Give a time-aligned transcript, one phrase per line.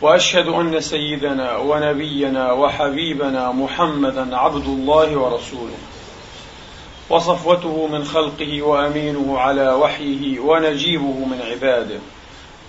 [0.00, 5.78] وأشهد أن سيدنا ونبينا وحبيبنا محمدا عبد الله ورسوله.
[7.10, 11.98] وصفوته من خلقه وأمينه على وحيه ونجيبه من عباده.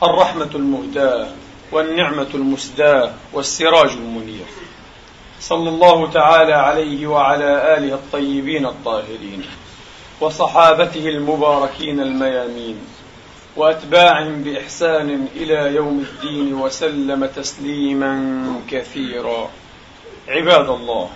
[0.03, 1.27] الرحمة المهداة
[1.71, 4.45] والنعمة المسداة والسراج المنير.
[5.39, 9.43] صلى الله تعالى عليه وعلى آله الطيبين الطاهرين.
[10.21, 12.77] وصحابته المباركين الميامين.
[13.55, 19.49] وأتباعهم بإحسان إلى يوم الدين وسلم تسليما كثيرا.
[20.27, 21.09] عباد الله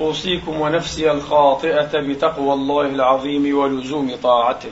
[0.00, 4.70] أوصيكم ونفسي الخاطئة بتقوى الله العظيم ولزوم طاعته.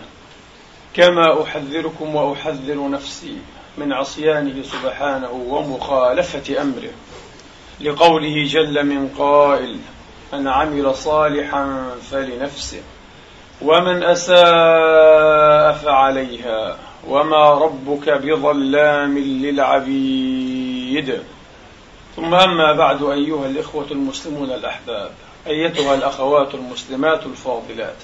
[0.95, 3.37] كما أحذركم وأحذر نفسي
[3.79, 6.91] من عصيانه سبحانه ومخالفة أمره.
[7.81, 9.79] لقوله جل من قائل
[10.33, 12.83] من عمل صالحا فلنفسه.
[13.65, 21.19] ومن أساء فعليها وما ربك بظلام للعبيد.
[22.17, 25.11] ثم أما بعد أيها الإخوة المسلمون الأحباب
[25.47, 27.97] أيتها الأخوات المسلمات الفاضلات.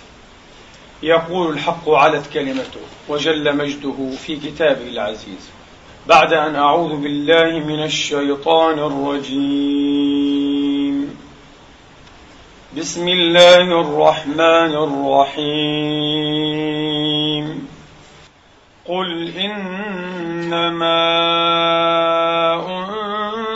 [1.03, 5.51] يقول الحق علت كلمته وجل مجده في كتابه العزيز.
[6.07, 10.38] بعد أن أعوذ بالله من الشيطان الرجيم.
[12.79, 16.09] بسم الله الرحمن الرحيم.
[18.89, 21.05] قل إنما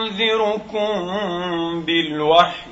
[0.03, 0.91] أنذركم
[1.87, 2.71] بالوحي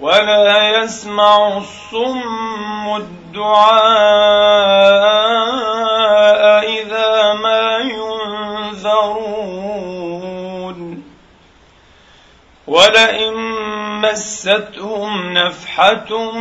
[0.00, 3.66] ولا يسمع الصم الدعاء
[6.82, 9.16] إذا ما ينذرون.
[12.66, 13.55] ولئن
[14.12, 16.32] مستهم نفحة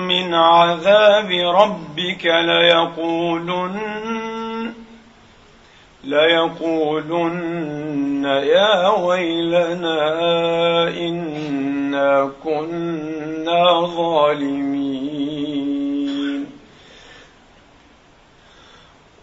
[0.00, 3.94] من عذاب ربك ليقولن
[6.04, 7.44] ليقولن
[8.24, 9.98] يا ويلنا
[10.88, 15.24] إنا كنا ظالمين.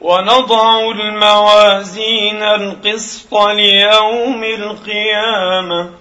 [0.02, 6.01] ونضع الموازين القسط ليوم القيامه.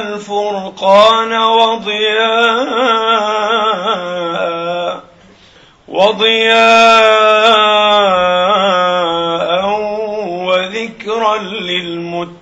[0.00, 3.00] الفرقان وضياء
[5.88, 7.00] وضياء
[10.46, 12.40] وذكرا للمتقين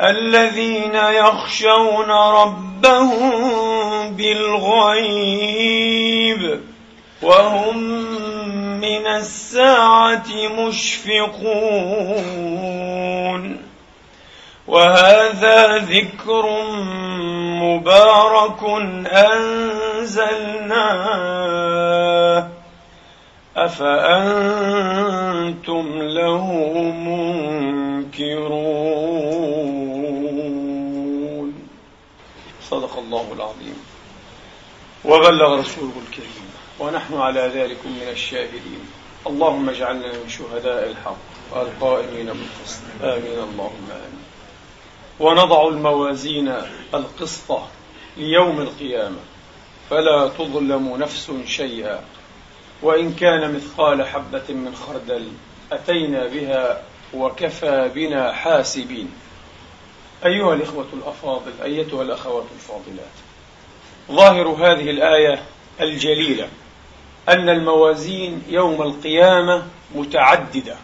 [0.00, 3.30] الذين يخشون ربهم
[4.16, 5.70] بالغيب
[7.22, 7.78] وهم
[8.80, 10.26] من الساعة
[10.58, 11.30] مشفقون
[14.70, 16.70] وهذا ذكر
[17.62, 18.64] مبارك
[19.06, 19.68] أنزلناه.
[23.56, 24.02] أفأنتم
[26.02, 26.52] له
[26.92, 28.48] منكرون.
[32.70, 33.84] صدق الله العظيم.
[35.04, 36.50] وبلغ رسوله الكريم.
[36.80, 38.90] ونحن على ذلك من الشاهدين.
[39.26, 41.56] اللهم اجعلنا من شهداء الحق.
[41.56, 42.82] القائمين بالقسط.
[43.02, 43.32] آمين.
[43.32, 44.29] اللهم آمين.
[45.20, 46.54] ونضع الموازين
[46.94, 47.58] القسط
[48.16, 49.18] ليوم القيامة.
[49.90, 52.00] فلا تظلم نفس شيئا.
[52.82, 55.28] وإن كان مثقال حبة من خردل
[55.72, 56.82] أتينا بها
[57.14, 59.10] وكفى بنا حاسبين.
[60.24, 63.14] أيها الإخوة الأفاضل أيتها الأخوات الفاضلات.
[64.10, 65.42] ظاهر هذه الآية
[65.80, 66.48] الجليلة
[67.28, 69.62] أن الموازين يوم القيامة
[69.94, 70.76] متعددة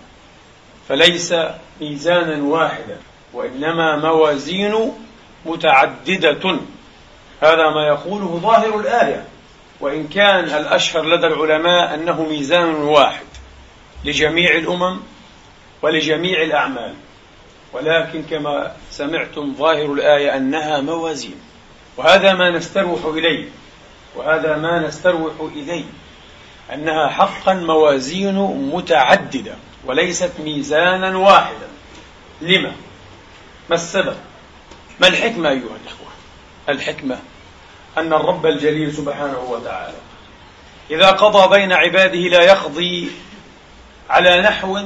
[0.88, 1.34] فليس
[1.80, 2.98] ميزانا واحدا.
[3.36, 4.92] وإنما موازين
[5.46, 6.58] متعددة.
[7.42, 9.24] هذا ما يقوله ظاهر الآية.
[9.80, 13.26] وإن كان الأشهر لدى العلماء أنه ميزان واحد
[14.04, 15.00] لجميع الأمم
[15.82, 16.94] ولجميع الأعمال.
[17.72, 21.40] ولكن كما سمعتم ظاهر الآية أنها موازين.
[21.96, 23.48] وهذا ما نستروح إليه.
[24.14, 25.84] وهذا ما نستروح إليه.
[26.74, 28.34] أنها حقا موازين
[28.74, 29.54] متعددة.
[29.86, 31.68] وليست ميزانا واحدا.
[32.40, 32.72] لما؟
[33.70, 34.16] ما السبب؟
[35.00, 36.06] ما الحكمة أيها الإخوة؟
[36.68, 37.18] الحكمة
[37.98, 39.96] أن الرب الجليل سبحانه وتعالى
[40.90, 43.10] إذا قضى بين عباده لا يقضي
[44.10, 44.80] على نحو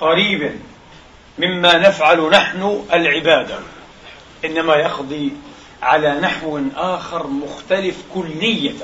[0.00, 0.60] قريب
[1.38, 3.58] مما نفعل نحن العبادة
[4.44, 5.32] إنما يقضي
[5.82, 8.74] على نحو آخر مختلف كلية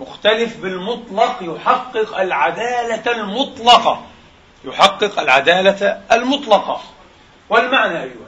[0.00, 4.06] مختلف بالمطلق يحقق العدالة المطلقة
[4.64, 6.80] يحقق العدالة المطلقة
[7.50, 8.26] والمعنى أيها الأخوة.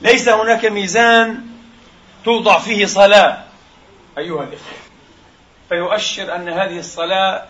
[0.00, 1.46] ليس هناك ميزان
[2.24, 3.44] توضع فيه صلاة.
[4.18, 4.78] أيها الإخوة
[5.68, 7.44] فيؤشر أن هذه الصلاة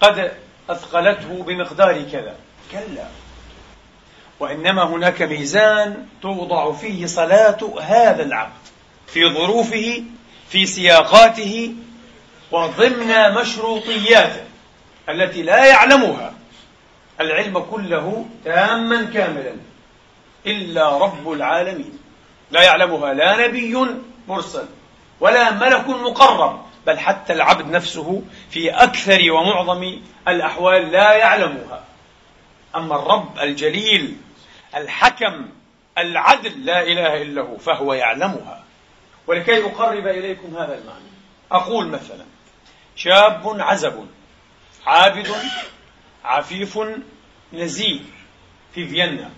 [0.00, 0.32] قد
[0.70, 2.36] أثقلته بمقدار كذا.
[2.72, 3.08] كلا.
[4.40, 8.52] وإنما هناك ميزان توضع فيه صلاة هذا العبد
[9.06, 10.02] في ظروفه
[10.48, 11.74] في سياقاته
[12.50, 14.44] وضمن مشروطياته
[15.08, 16.32] التي لا يعلمها.
[17.20, 19.52] العلم كله تاما كاملا.
[20.46, 21.98] إلا رب العالمين.
[22.50, 23.76] لا يعلمها لا نبي
[24.28, 24.66] مرسل
[25.20, 31.84] ولا ملك مقرب بل حتى العبد نفسه في أكثر ومعظم الأحوال لا يعلمها.
[32.76, 34.16] أما الرب الجليل
[34.76, 35.48] الحكم
[35.98, 38.64] العدل لا إله إلا هو فهو يعلمها.
[39.26, 41.08] ولكي أقرب إليكم هذا المعنى
[41.52, 42.24] أقول مثلا
[42.96, 44.06] شاب عزب
[44.86, 45.28] عابد
[46.24, 46.78] عفيف
[47.52, 48.00] نزيه
[48.74, 49.30] في فيينا.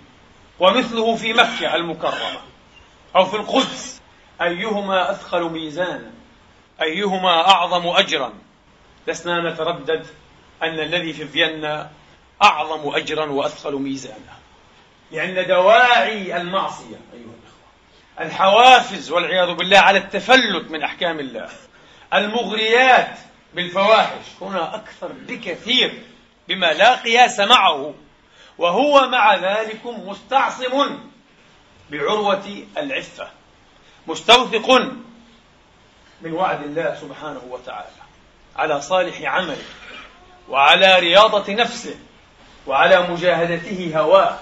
[0.60, 2.40] ومثله في مكة المكرمة
[3.16, 4.00] أو في القدس.
[4.42, 6.10] أيهما أثقل ميزانا؟
[6.82, 8.32] أيهما أعظم أجرا؟
[9.06, 10.06] لسنا نتردد
[10.62, 11.90] أن الذي في فيينا
[12.42, 14.40] أعظم أجرا وأثقل ميزانا.
[15.12, 17.60] لأن دواعي المعصية أيها الأخوة
[18.20, 21.48] الحوافز والعياذ بالله على التفلت من أحكام الله
[22.14, 23.18] المغريات
[23.54, 26.02] بالفواحش هنا أكثر بكثير
[26.48, 27.94] بما لا قياس معه
[28.60, 30.98] وهو مع ذلك مستعصم
[31.90, 33.28] بعروة العفة
[34.06, 34.70] مستوثق
[36.22, 37.88] من وعد الله سبحانه وتعالى
[38.56, 39.64] على صالح عمله
[40.48, 41.94] وعلى رياضة نفسه
[42.66, 44.38] وعلى مجاهدته هواه.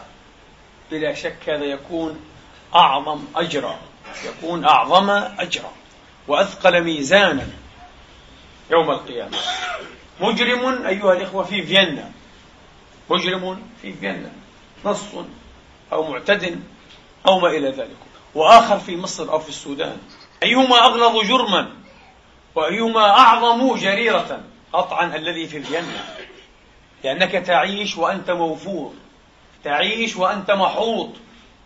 [0.91, 2.21] بلا شك هذا يكون
[2.75, 3.79] أعظم أجرا
[4.25, 5.73] يكون أعظم أجرا
[6.29, 7.47] وأثقل ميزانا
[8.71, 9.39] يوم القيامة.
[10.21, 12.18] مجرم أيها الإخوة في فيينا
[13.11, 14.31] مجرم في فيينا
[14.85, 15.03] نص
[15.93, 16.61] أو معتد
[17.27, 17.97] أو ما إلى ذلك.
[18.35, 19.97] وآخر في مصر أو في السودان
[20.43, 21.71] أيهما أغلظ جرما
[22.55, 24.41] وأيهما أعظم جريرة
[24.73, 26.05] قطعا الذي في فيينا
[27.05, 28.95] لأنك تعيش وأنت موفور
[29.65, 31.11] تعيش وأنت محوط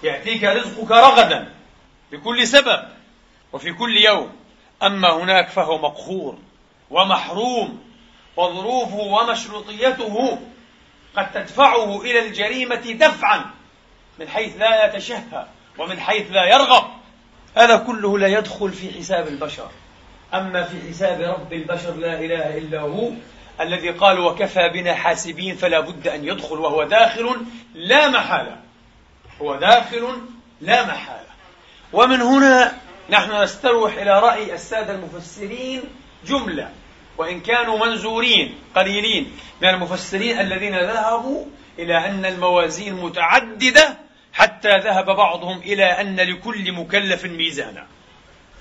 [0.03, 1.55] يأتيك رزقك رغدا
[2.13, 2.83] بكل سبب
[3.53, 4.29] وفي كل يوم.
[4.83, 6.39] أما هناك فهو مقهور
[6.91, 7.83] ومحروم
[8.37, 10.39] وظروفه ومشروطيته
[11.17, 13.45] قد تدفعه إلى الجريمة دفعا
[14.21, 15.47] من حيث لا يتشهى
[15.79, 16.85] ومن حيث لا يرغب.
[17.57, 19.71] هذا كله لا يدخل في حساب البشر.
[20.35, 23.11] أما في حساب رب البشر لا إله إلا هو
[23.61, 27.37] الذي قال وكفى بنا حاسبين فلا بد أن يدخل وهو داخل
[27.75, 28.57] لا محالة.
[29.43, 30.19] هو داخل
[30.61, 31.33] لا محالة.
[31.93, 32.73] ومن هنا
[33.11, 35.83] نحن نستروح إلى رأي السادة المفسرين
[36.27, 36.71] جملة.
[37.19, 41.45] وإن كانوا منزورين قليلين من المفسرين الذين ذهبوا
[41.79, 43.99] إلى أن الموازين متعددة
[44.33, 47.87] حتى ذهب بعضهم إلى أن لكل مكلف ميزانا.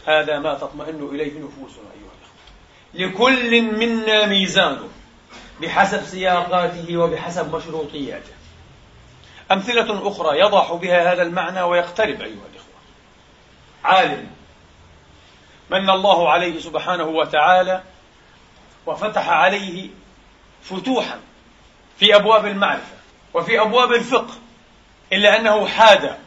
[0.07, 2.33] هذا ما تطمئن إليه نفوسنا أيها الأخوة.
[2.93, 4.79] لكل منا ميزان
[5.61, 8.33] بحسب سياقاته وبحسب مشروطياته.
[9.51, 12.71] أمثلة أخرى يضح بها هذا المعنى ويقترب أيها الإخوة.
[13.83, 14.27] عالم
[15.69, 17.83] من الله عليه سبحانه وتعالى
[18.85, 19.89] وفتح عليه
[20.63, 21.19] فتوحا
[21.99, 22.93] في أبواب المعرفة
[23.33, 24.33] وفي أبواب الفقه
[25.13, 26.17] إلا أنه حاد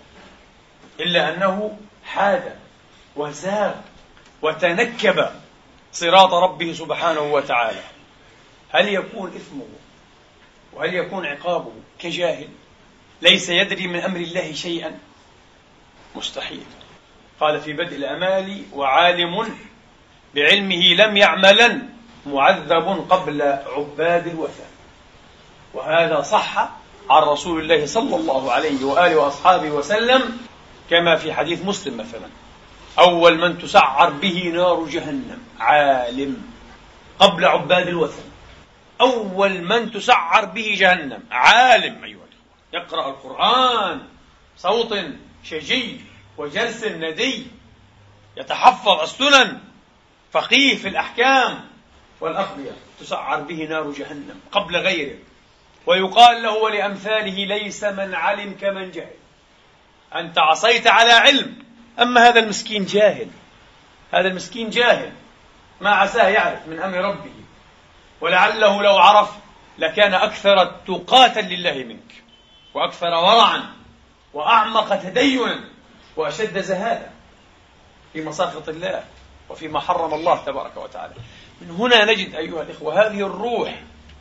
[1.00, 2.56] إلا أنه حاد
[3.16, 3.74] وزاغ
[4.42, 5.30] وتنكب
[5.92, 7.82] صراط ربه سبحانه وتعالى.
[8.70, 9.66] هل يكون إثمه؟
[10.72, 12.48] وهل يكون عقابه كجاهل؟
[13.22, 14.98] ليس يدري من أمر الله شيئا؟
[16.14, 16.64] مستحيل.
[17.40, 19.56] قال في بدء الأمال وعالم
[20.34, 21.82] بعلمه لم يعملا
[22.26, 23.42] معذب قبل
[23.76, 24.64] عباد الوثن
[25.74, 26.58] وهذا صح
[27.10, 30.38] عن رسول الله صلى الله عليه وآله وأصحابه وسلم
[30.90, 32.28] كما في حديث مسلم مثلا.
[32.98, 36.42] أول من تسعر به نار جهنم عالم
[37.18, 38.22] قبل عباد الوثن
[39.00, 42.24] أول من تسعر به جهنم عالم أيها الأخوة.
[42.72, 44.00] يقرأ القرآن
[44.58, 44.94] صوت
[45.44, 46.00] شجي
[46.38, 47.46] وجلس ندي
[48.36, 49.60] يتحفظ السنن
[50.32, 51.73] فقيه في الأحكام.
[52.20, 55.18] والأقضية تسعر به نار جهنم قبل غيره.
[55.86, 59.16] ويقال له ولأمثاله ليس من علم كمن جهل.
[60.14, 61.64] أنت عصيت على علم
[61.98, 63.28] أما هذا المسكين جاهل.
[64.12, 65.12] هذا المسكين جاهل.
[65.80, 67.34] ما عساه يعرف من أمر ربه.
[68.20, 69.30] ولعله لو عرف
[69.78, 72.22] لكان أكثر تقاة لله منك
[72.74, 73.62] وأكثر ورعا
[74.34, 75.64] وأعمق تدينا
[76.16, 77.10] وأشد زهادا
[78.12, 79.04] في مساخط الله
[79.48, 81.14] وفيما حرم الله تبارك وتعالى.
[81.64, 83.74] من هنا نجد أيها الإخوة هذه الروح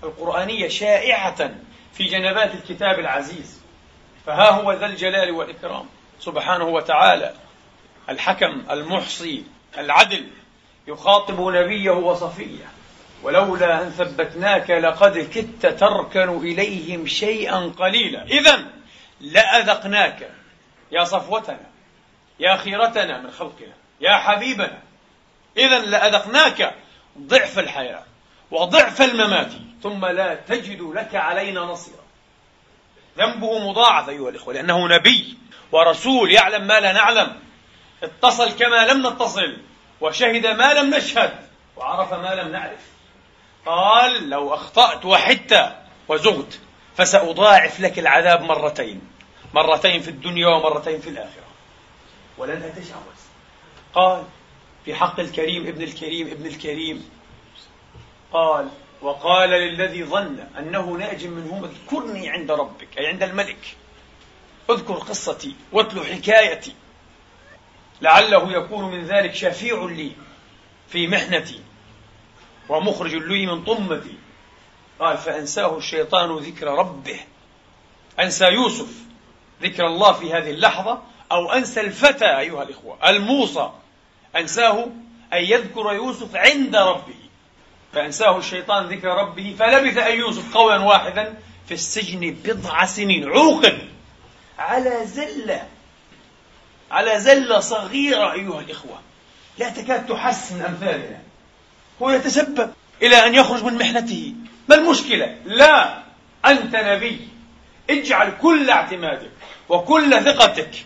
[0.03, 1.51] القرآنية شائعة
[1.93, 3.61] في جنبات الكتاب العزيز.
[4.25, 5.85] فها هو ذا الجلال والإكرام.
[6.19, 7.33] سبحانه وتعالى
[8.09, 9.43] الحكم المحصي
[9.77, 10.27] العدل
[10.87, 12.65] يخاطب نبيه وصفيه.
[13.23, 18.23] ولولا أن ثبتناك لقد كدت تركن إليهم شيئا قليلا.
[18.23, 18.65] إذا
[19.21, 20.29] لأذقناك
[20.91, 21.65] يا صفوتنا
[22.39, 24.79] يا خيرتنا من خلقنا يا حبيبنا.
[25.57, 26.75] إذا لأذقناك
[27.19, 28.03] ضعف الحياة
[28.51, 29.51] وضعف الممات
[29.83, 32.03] ثم لا تجد لك علينا نصيرا.
[33.17, 35.37] ذنبه مضاعف أيها الإخوة لأنه نبي
[35.71, 37.39] ورسول يعلم ما لا نعلم.
[38.03, 39.57] اتصل كما لم نتصل
[40.01, 41.33] وشهد ما لم نشهد
[41.77, 42.87] وعرف ما لم نعرف.
[43.65, 45.75] قال لو أخطأت وحدت
[46.07, 46.59] وزغت
[46.97, 49.01] فسأضاعف لك العذاب مرتين
[49.53, 51.43] مرتين في الدنيا ومرتين في الآخرة.
[52.37, 53.23] ولن أتجاوز.
[53.93, 54.23] قال
[54.85, 57.09] في حق الكريم ابن الكريم ابن الكريم.
[58.31, 58.69] قال
[59.01, 63.75] وقال للذي ظن أنه ناج منهم اذكرني عند ربك أي عند الملك.
[64.69, 66.73] اذكر قصتي واتل حكايتي.
[68.01, 70.11] لعله يكون من ذلك شفيع لي
[70.89, 71.61] في محنتي
[72.69, 74.17] ومخرج لي من طمتي.
[74.99, 77.19] قال فأنساه الشيطان ذكر ربه.
[78.19, 78.93] أنسى يوسف
[79.61, 83.71] ذكر الله في هذه اللحظة أو أنسى الفتى أيها الإخوة الموصى.
[84.35, 84.87] أنساه
[85.33, 87.23] أن يذكر يوسف عند ربه
[87.93, 91.33] فأنساه الشيطان ذكر ربه فلبث أن يوسف قولا واحدا
[91.67, 93.29] في السجن بضع سنين.
[93.29, 93.77] عوقب
[94.59, 95.67] على زلة
[96.91, 98.99] على زلة صغيرة أيها الإخوة.
[99.57, 101.19] لا تكاد تحس من أمثالنا.
[102.01, 104.33] هو يتسبب إلى أن يخرج من محنته.
[104.69, 106.03] ما المشكلة؟ لا!
[106.45, 107.27] أنت نبي.
[107.89, 109.31] اجعل كل اعتمادك
[109.69, 110.85] وكل ثقتك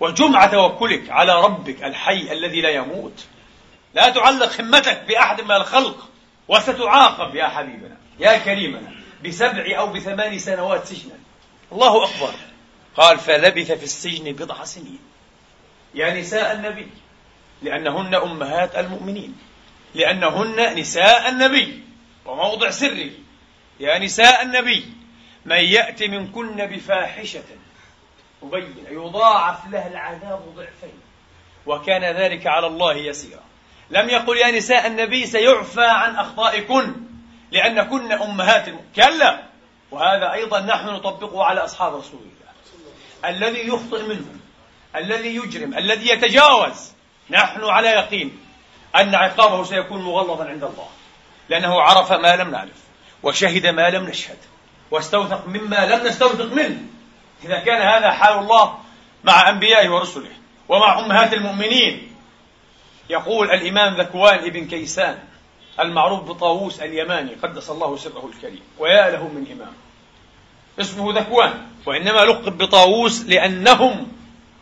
[0.00, 3.26] وجمع توكلك على ربك الحي الذي لا يموت.
[3.94, 6.08] لا تعلق همتك بأحد من الخلق
[6.48, 8.92] وستعاقب يا حبيبنا يا كريمنا
[9.24, 11.18] بسبع أو بثمان سنوات سجنا.
[11.72, 12.34] الله أكبر.
[12.96, 15.00] قال فلبث في السجن بضع سنين.
[15.94, 16.88] يا نساء النبي
[17.62, 19.38] لأنهن أمهات المؤمنين.
[19.94, 21.82] لأنهن نساء النبي
[22.24, 23.10] وموضع سره
[23.80, 24.92] يا نساء النبي
[25.44, 27.44] من يأتي منكن بفاحشة
[28.42, 31.00] مبين يضاعف لها العذاب ضعفين.
[31.66, 33.42] وكان ذلك على الله يسيرا.
[33.90, 36.94] لم يقل يا نساء النبي سيعفى عن أخطائكن
[37.52, 38.68] لأنكن أمهات.
[38.96, 39.42] كلا.
[39.90, 42.36] وهذا أيضا نحن نطبقه على أصحاب رسول الله.
[43.30, 44.40] الذي يخطئ منهم
[44.96, 46.92] الذي يجرم الذي يتجاوز
[47.30, 48.38] نحن على يقين
[48.96, 50.88] أن عقابه سيكون مغلظا عند الله.
[51.48, 52.82] لأنه عرف ما لم نعرف
[53.22, 54.38] وشهد ما لم نشهد
[54.90, 56.80] واستوثق مما لم نستوثق منه.
[57.44, 58.78] إذا كان هذا حال الله
[59.24, 60.30] مع أنبيائه ورسله
[60.68, 62.12] ومع أمهات المؤمنين.
[63.10, 65.18] يقول الإمام ذكوان ابن كيسان
[65.80, 69.72] المعروف بطاووس اليماني قدس الله سره الكريم ويا له من إمام.
[70.80, 74.12] اسمه ذكوان وإنما لقب بطاووس لأنهم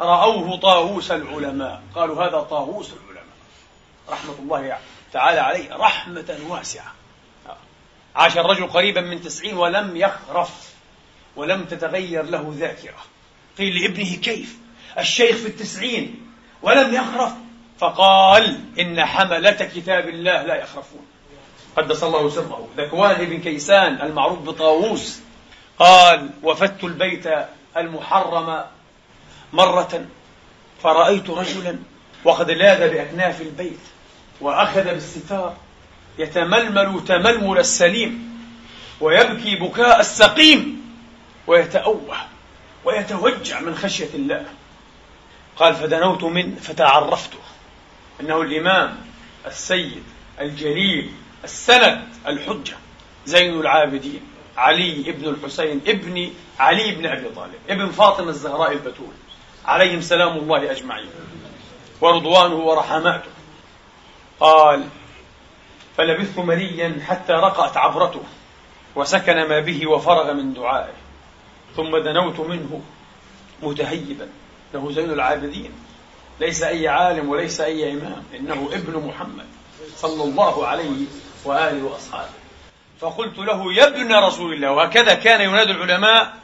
[0.01, 1.83] رأوه طاووس العلماء.
[1.95, 3.35] قالوا هذا طاووس العلماء.
[4.09, 4.79] رحمة الله
[5.13, 6.93] تعالى عليه رحمة واسعة.
[8.17, 10.74] عاش الرجل قريبا من تسعين ولم يخرف.
[11.37, 13.05] ولم تتغير له ذاكرة.
[13.59, 14.57] قيل لابنه كيف؟
[14.99, 16.21] الشيخ في التسعين
[16.63, 17.33] ولم يخرف
[17.79, 21.07] فقال إن حملة كتاب الله لا يخرفون.
[21.77, 22.69] قدس الله سره.
[22.77, 25.21] ذكوان بن كيسان المعروف بطاووس
[25.79, 27.27] قال وفدت البيت
[27.77, 28.65] المحرم
[29.53, 30.07] مرة
[30.83, 31.79] فرأيت رجلا
[32.25, 33.81] وقد لاذ بأكناف البيت
[34.41, 35.57] وأخذ بالستار
[36.19, 38.39] يتململ تململ السليم
[39.01, 40.84] ويبكي بكاء السقيم.
[41.47, 42.17] ويتأوه
[42.85, 44.47] ويتوجع من خشية الله.
[45.57, 47.39] قال فدنوت منه فتعرفته
[48.21, 48.97] أنه الإمام
[49.47, 50.03] السيد
[50.41, 51.13] الجليل
[51.45, 52.77] السند الحجة
[53.27, 54.21] زين العابدين
[54.57, 59.13] علي ابن الحسين ابن علي بن أبي طالب ابن فاطمة الزهراء البتول
[59.67, 61.11] عليهم سلام الله أجمعين
[62.01, 63.31] ورضوانه ورحماته.
[64.41, 64.89] قال
[65.97, 68.23] فلبثت مليا حتى رقأت عبرته
[68.97, 71.04] وسكن ما به وفرغ من دعائه
[71.77, 72.83] ثم دنوت منه
[73.63, 74.29] متهيبا
[74.75, 75.73] له زين العابدين.
[76.41, 79.47] ليس أي عالم وليس أي إمام إنه ابن محمد
[79.97, 81.05] صلى الله عليه
[81.45, 82.29] وآله وأصحابه.
[83.01, 84.71] فقلت له يا ابن رسول الله.
[84.71, 86.35] وهكذا كان ينادي العلماء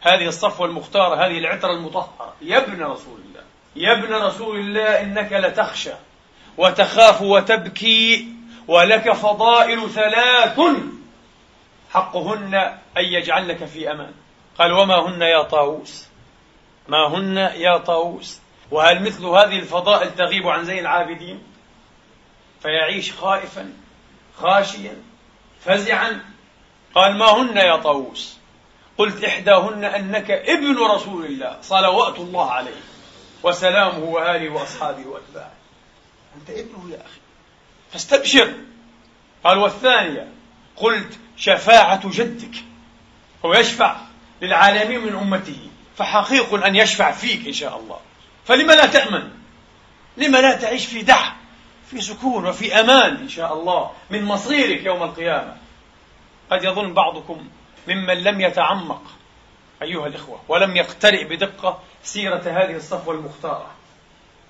[0.00, 2.34] هذه الصفوة المختارة هذه العترة المطهرة.
[2.42, 3.42] يا ابن رسول الله.
[3.76, 5.92] يا ابن رسول الله إنك لتخشى
[6.56, 8.28] وتخاف وتبكي
[8.68, 10.60] ولك فضائل ثلاث
[11.90, 12.54] حقهن
[12.98, 14.12] أن يجعلك في أمان.
[14.58, 16.06] قال وما هن يا طاووس؟
[16.88, 21.42] ما هن يا طاووس؟ وهل مثل هذه الفضائل تغيب عن زين العابدين؟
[22.62, 23.72] فيعيش خائفا
[24.36, 24.96] خاشيا
[25.60, 26.20] فزعا.
[26.94, 28.38] قال ما هن يا طاووس؟
[28.98, 32.80] قلت إحداهن أنك ابن رسول الله صلوات الله عليه
[33.42, 35.52] وسلامه وآله وأصحابه وأتباعه.
[36.36, 37.20] أنت ابنه يا أخي.
[37.92, 38.54] فاستبشر.
[39.44, 40.28] قال والثانية
[40.76, 42.54] قلت شفاعة جدك
[43.44, 44.07] هو يشفع.
[44.42, 48.00] للعالمين من أمته فحقيق أن يشفع فيك إن شاء الله.
[48.44, 49.30] فلما لا تأمن؟
[50.16, 51.36] لما لا تعيش في دح
[51.90, 55.56] في سكون وفي أمان إن شاء الله من مصيرك يوم القيامة.
[56.50, 57.48] قد يظن بعضكم
[57.88, 59.02] ممن لم يتعمق
[59.82, 63.70] أيها الإخوة ولم يقترئ بدقة سيرة هذه الصفوة المختارة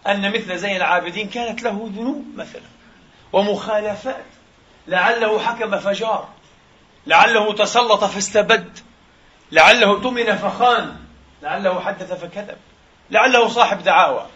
[0.06, 2.62] أن مثل زين العابدين كانت له ذنوب مثلا
[3.32, 4.24] ومخالفات.
[4.88, 6.28] لعله حكم فجار
[7.06, 8.78] لعله تسلط فاستبد
[9.52, 10.96] لعله اؤتمن فخان
[11.42, 12.56] لعله حدث فكذب
[13.10, 14.26] لعله صاحب دعاوى.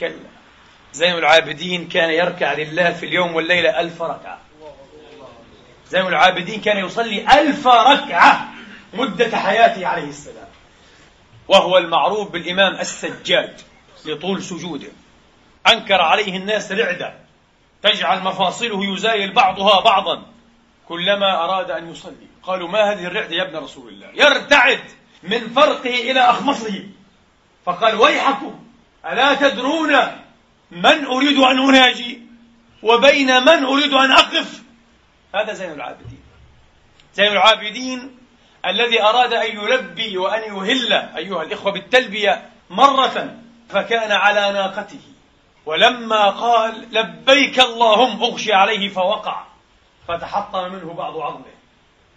[0.00, 0.14] كلا.
[0.92, 4.38] زين العابدين كان يركع لله في اليوم والليلة ألف ركعة.
[5.88, 8.48] زين العابدين كان يصلي ألف ركعة
[8.94, 10.48] مدة حياته عليه السلام.
[11.48, 13.60] وهو المعروف بالإمام السجاد
[14.04, 14.88] لطول سجوده.
[15.66, 17.14] أنكر عليه الناس رعدة
[17.82, 20.22] تجعل مفاصله يزايل بعضها بعضا.
[20.88, 22.26] كلما أراد أن يصلي.
[22.48, 24.80] قالوا ما هذه الرعدة يا ابن رسول الله؟ يرتعد
[25.22, 26.84] من فرقه إلى أخمصه.
[27.66, 28.64] فقال ويحكم
[29.06, 29.96] ألا تدرون
[30.70, 32.22] من أريد أن أناجي؟
[32.82, 34.62] وبين من أريد أن أقف؟
[35.34, 36.20] هذا زين العابدين.
[37.14, 38.18] زين العابدين
[38.66, 43.36] الذي أراد أن يلبي وأن يهل أيها الإخوة بالتلبية مرة
[43.68, 45.00] فكان على ناقته.
[45.66, 49.44] ولما قال لبيك اللهم أغشي عليه فوقع
[50.08, 51.57] فتحطم منه بعض عظمه.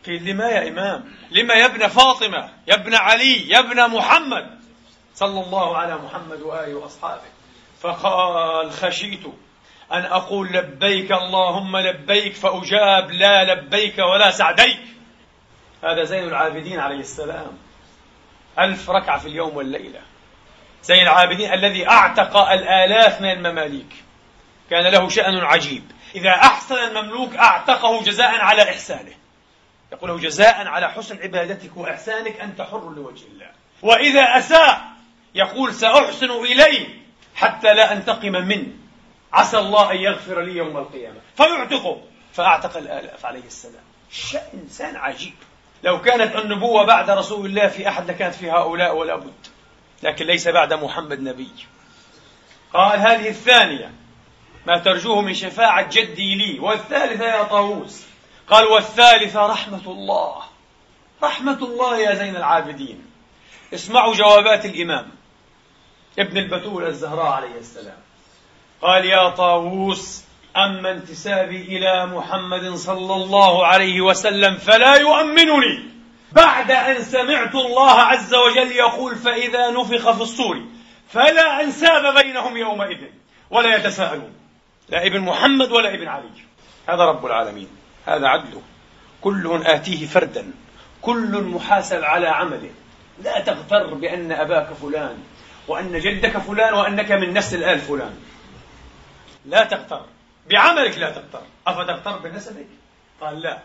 [0.05, 4.59] قيل لما يا إمام؟ لما يا ابن فاطمة؟ يا ابن علي؟ يا ابن محمد؟
[5.15, 7.21] صلى الله على محمد وآله وأصحابه.
[7.81, 9.25] فقال خشيت
[9.91, 14.79] أن أقول لبيك اللهم لبيك فأجاب لا لبيك ولا سعديك.
[15.83, 17.57] هذا زين العابدين عليه السلام.
[18.59, 20.01] ألف ركعة في اليوم والليلة.
[20.83, 24.03] زين العابدين الذي أعتق الآلاف من المماليك.
[24.69, 25.91] كان له شأن عجيب.
[26.15, 29.20] إذا أحسن المملوك أعتقه جزاء على إحسانه.
[29.91, 33.49] يقول له جزاء على حسن عبادتك وإحسانك أنت حر لوجه الله.
[33.81, 34.81] وإذا أساء
[35.35, 36.87] يقول سأحسن إليه
[37.35, 38.67] حتى لا أنتقم منه.
[39.33, 41.19] عسى الله أن يغفر لي يوم القيامة.
[41.37, 42.01] فيعتقه
[42.33, 43.83] فأعتق الآلاف عليه السلام.
[44.11, 45.33] شأن إنسان عجيب.
[45.83, 49.47] لو كانت النبوة بعد رسول الله في أحد لكانت في هؤلاء ولا بد.
[50.03, 51.51] لكن ليس بعد محمد نبي.
[52.73, 53.91] قال هذه الثانية.
[54.67, 56.59] ما ترجوه من شفاعة جدي لي.
[56.59, 58.10] والثالثة يا طاووس.
[58.49, 60.35] قال والثالثة رحمة الله.
[61.23, 63.05] رحمة الله يا زين العابدين.
[63.73, 65.11] اسمعوا جوابات الإمام.
[66.19, 67.97] ابن البتول الزهراء عليه السلام.
[68.81, 70.23] قال يا طاووس
[70.57, 75.91] أما انتسابي إلى محمد صلى الله عليه وسلم فلا يؤمنني.
[76.31, 80.61] بعد أن سمعت الله عز وجل يقول فإذا نفخ في الصور
[81.09, 82.97] فلا أنساب بينهم يومئذ
[83.49, 84.33] ولا يتساءلون.
[84.89, 86.29] لا ابن محمد ولا ابن علي.
[86.89, 87.80] هذا رب العالمين.
[88.05, 88.61] هذا عدله
[89.21, 90.51] كل آتيه فردا.
[91.01, 92.71] كل محاسب على عمله.
[93.23, 95.17] لا تغتر بأن أباك فلان
[95.67, 98.17] وأن جدك فلان وأنك من نسل آل فلان.
[99.45, 100.05] لا تغتر.
[100.49, 101.41] بعملك لا تغتر.
[101.67, 102.67] أفتغتر بنسبك؟
[103.21, 103.59] قال لا.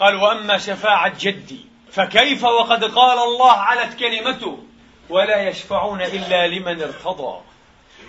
[0.00, 4.58] قال وأما شفاعة جدي فكيف وقد قال الله علت كلمته؟
[5.08, 7.40] ولا يشفعون إلا لمن ارتضى.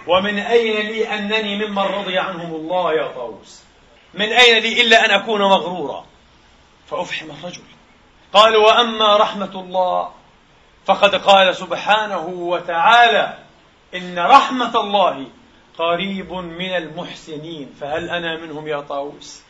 [0.07, 3.63] ومن أين لي أنني ممن رضي عنهم الله يا طاووس؟
[4.13, 6.05] من أين لي إلا أن أكون مغرورا؟
[6.87, 7.61] فأفحم الرجل.
[8.33, 10.11] قال وأما رحمة الله
[10.85, 13.37] فقد قال سبحانه وتعالى
[13.95, 15.27] إن رحمة الله
[15.77, 17.73] قريب من المحسنين.
[17.79, 19.41] فهل أنا منهم يا طاووس؟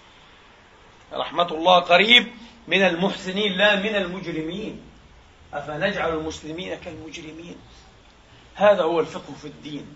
[1.13, 2.27] رحمة الله قريب
[2.67, 4.81] من المحسنين لا من المجرمين.
[5.53, 7.55] أفنجعل المسلمين كالمجرمين؟
[8.55, 9.95] هذا هو الفقه في الدين.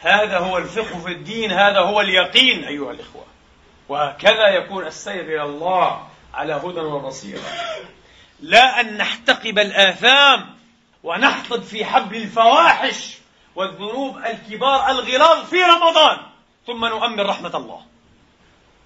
[0.00, 3.29] هذا هو الفقه في الدين هذا هو اليقين أيها الإخوة.
[3.90, 7.42] وهكذا يكون السير إلى الله على هدى وبصيرة.
[8.40, 10.56] لا أن نحتقب الآثام
[11.02, 13.18] ونحطب في حبل الفواحش
[13.54, 16.18] والذنوب الكبار الغلاظ في رمضان.
[16.66, 17.80] ثم نؤمن رحمة الله.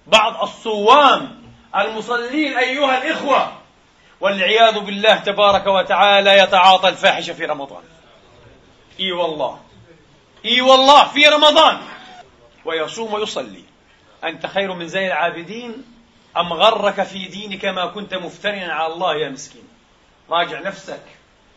[0.07, 1.41] بعض الصوام
[1.75, 3.53] المصلين أيها الإخوة
[4.21, 7.83] والعياذ بالله تبارك وتعالى يتعاطى الفاحشة في رمضان.
[8.99, 9.59] إي والله.
[10.45, 11.81] إي والله في رمضان.
[12.65, 13.74] ويصوم ويصلي.
[14.25, 15.83] أنت خير من زين العابدين؟
[16.37, 19.67] أم غرك في دينك ما كنت مفترنا على الله يا مسكين؟
[20.29, 21.03] راجع نفسك.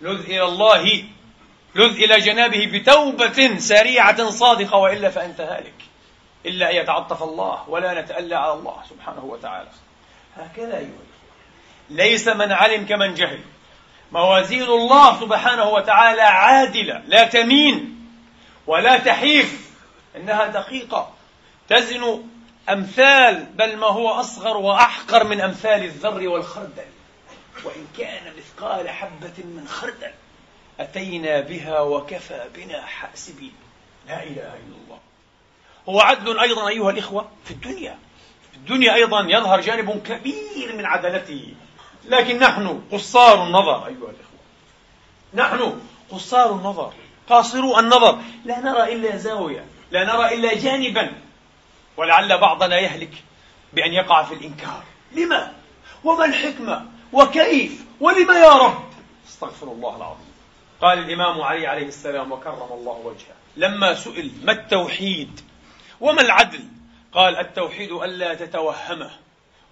[0.00, 1.04] لذ إلى الله.
[1.74, 5.74] لذ إلى جنابه بتوبة سريعة صادقة وإلا فأنت هالك.
[6.46, 9.68] إلا أن يتعطف الله ولا نتألى على الله سبحانه وتعالى.
[10.36, 11.08] هكذا أيها
[11.90, 13.40] ليس من علم كمن جهل.
[14.12, 18.06] موازين الله سبحانه وتعالى عادلة لا تمين
[18.66, 19.70] ولا تحيف
[20.16, 21.14] إنها دقيقة.
[21.68, 22.24] تزن
[22.68, 26.86] أمثال بل ما هو أصغر وأحقر من أمثال الذر والخردل.
[27.64, 30.10] وإن كان مثقال حبة من خردل
[30.80, 33.52] أتينا بها وكفى بنا حاسبين.
[34.08, 34.98] لا إله إلا الله.
[35.88, 37.98] هو عدل أيضا أيها الإخوة في الدنيا.
[38.50, 41.54] في الدنيا أيضا يظهر جانب كبير من عدالته
[42.04, 43.86] لكن نحن قصار النظر.
[43.86, 44.38] أيها الإخوة
[45.34, 46.92] نحن قصار النظر.
[47.28, 48.18] قاصرو النظر.
[48.44, 51.12] لا نرى إلا زاوية لا نرى إلا جانبا.
[51.98, 53.12] ولعل بعضنا يهلك
[53.72, 54.82] بأن يقع في الإنكار
[55.12, 55.52] لما؟
[56.04, 58.84] وما الحكمة؟ وكيف؟ ولم يا رب؟
[59.28, 60.32] استغفر الله العظيم
[60.80, 65.40] قال الإمام علي عليه السلام وكرم الله وجهه لما سئل ما التوحيد
[66.00, 66.64] وما العدل
[67.12, 69.10] قال التوحيد ألا تتوهمه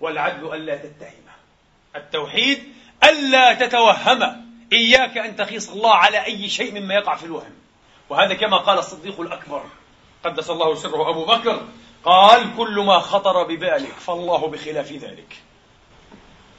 [0.00, 1.36] والعدل ألا تتهمه
[1.96, 2.72] التوحيد
[3.04, 4.36] ألا تتوهمه
[4.72, 7.52] إياك أن تخيص الله على أي شيء مما يقع في الوهم
[8.08, 9.64] وهذا كما قال الصديق الأكبر
[10.24, 11.66] قدس الله سره أبو بكر
[12.06, 15.36] قال كل ما خطر ببالك فالله بخلاف ذلك.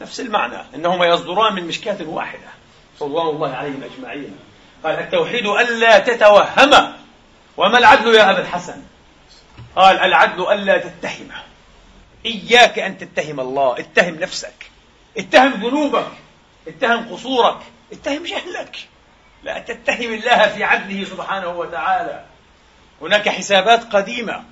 [0.02, 2.50] نفس المعنى إنهما يصدران من مشكاة واحدة.
[3.02, 4.40] رضوان الله عليهم أجمعين.
[4.84, 6.94] قال التوحيد ألا تتوهم.
[7.58, 8.84] وما العدل يا أبا الحسن؟
[9.76, 11.44] قال العدل ألا تتهمه
[12.26, 14.72] إياك أن تتهم الله اتهم نفسك
[15.18, 16.08] اتهم ذنوبك
[16.68, 17.58] اتهم قصورك
[17.92, 18.78] اتهم جهلك.
[19.44, 22.26] لا تتهم الله في عدله سبحانه وتعالى.
[23.02, 24.44] هناك حسابات قديمة.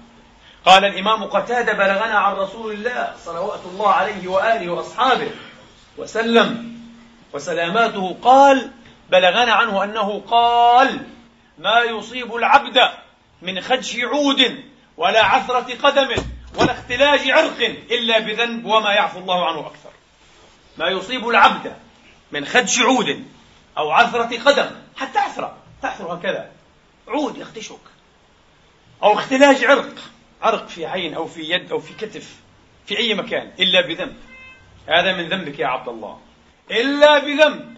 [0.66, 5.32] قال الإمام قتادة بلغنا عن رسول الله صلوات الله عليه وآله وأصحابه
[5.98, 6.76] وسلم
[7.34, 8.72] وسلاماته قال
[9.10, 11.08] بلغنا عنه أنه قال
[11.58, 12.78] ما يصيب العبد
[13.42, 14.64] من خدش عود
[14.98, 16.16] ولا عثرة قدم
[16.56, 17.60] ولا اختلاج عرق
[17.92, 19.90] إلا بذنب وما يعفو الله عنه أكثر.
[20.78, 21.74] ما يصيب العبد
[22.32, 23.26] من خدش عود
[23.78, 26.52] أو عثرة قدم حتى عثرة تعثر هكذا.
[27.08, 27.80] عود يخدشك
[29.04, 29.96] أو اختلاج عرق.
[30.42, 32.36] عرق في عين أو في يد أو في كتف
[32.86, 34.16] في أي مكان إلا بذنب.
[34.88, 36.20] هذا من ذنبك يا عبد الله.
[36.72, 37.78] إلا بذنب.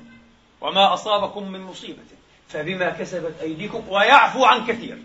[0.61, 2.03] وما أصابكم من مصيبة.
[2.49, 4.97] فبما كسبت أيديكم ويعفو عن كثير.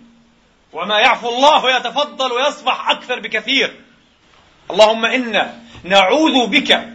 [0.73, 3.77] وما يعفو الله ويتفضل ويصفح أكثر بكثير.
[4.71, 6.89] اللهم إنا نعوذ بك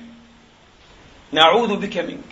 [1.32, 2.32] نعوذ بك منك.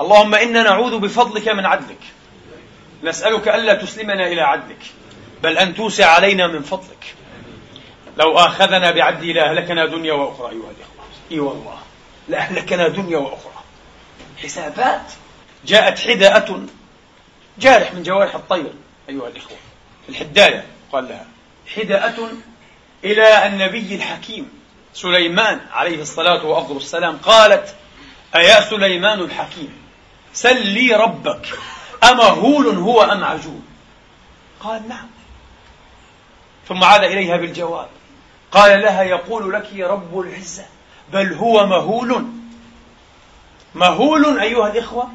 [0.00, 2.02] اللهم إنا نعوذ بفضلك من عدلك.
[3.02, 4.82] نسألك ألا تسلمنا إلى عدلك.
[5.42, 7.14] بل أن توسع علينا من فضلك.
[8.16, 11.04] لو آخذنا بعدي لأهلكنا دنيا وأخرى أيها الإخوة.
[11.32, 11.78] إي والله.
[12.28, 13.62] لأهلكنا دنيا وأخرى.
[14.42, 15.12] حسابات.
[15.66, 16.66] جاءت حداءة.
[17.58, 18.72] جارح من جوارح الطير
[19.08, 19.56] أيها الإخوة.
[20.08, 21.26] الحداية قال لها.
[21.76, 22.32] حداءة
[23.04, 24.60] إلى النبي الحكيم
[24.94, 27.16] سليمان عليه الصلاة وأفضل السلام.
[27.16, 27.74] قالت
[28.34, 29.82] أيا سليمان الحكيم
[30.32, 31.48] سل لي ربك
[32.04, 33.60] أمهول هو أم عجول؟
[34.60, 35.08] قال نعم.
[36.68, 37.88] ثم عاد إليها بالجواب.
[38.52, 40.64] قال لها يقول لك رب العزة
[41.12, 42.26] بل هو مهول.
[43.74, 45.08] مهول أيها الإخوة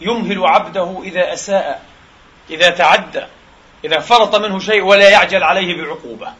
[0.00, 1.82] يمهل عبده إذا أساء
[2.50, 3.22] إذا تعدى
[3.84, 6.32] إذا فرط منه شيء ولا يعجل عليه بعقوبة.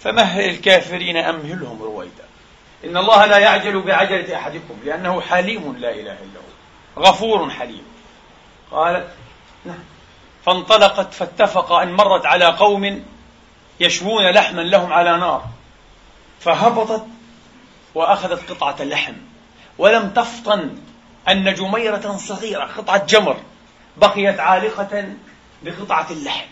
[0.00, 2.24] فمهل الكافرين أمهلهم رويدا.
[2.84, 7.02] إن الله لا يعجل بعجلة أحدكم لأنه حليم لا إله إلا هو.
[7.02, 7.84] غفور حليم.
[8.70, 9.08] قالت
[9.64, 9.84] نعم.
[10.46, 13.04] فانطلقت فاتفق أن مرت على قوم
[13.80, 15.44] يشوون لحما لهم على نار.
[16.40, 17.06] فهبطت
[17.94, 19.14] وأخذت قطعة لحم.
[19.78, 20.78] ولم تفطن
[21.28, 23.36] أن جميرة صغيرة قطعة جمر
[23.96, 25.14] بقيت عالقة
[25.62, 26.46] بقطعة اللحم.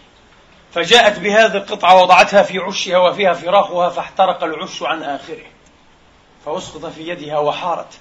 [0.73, 5.47] فجاءت بهذه القطعة وضعتها في عشها وفيها فراخها فاحترق العش عن آخره.
[6.45, 7.99] فأسقط في يدها وحارت.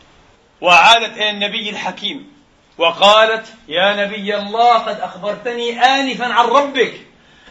[0.62, 2.38] وعادت إلى النبي الحكيم
[2.78, 6.93] وقالت يا نبي الله قد أخبرتني آنفا عن ربك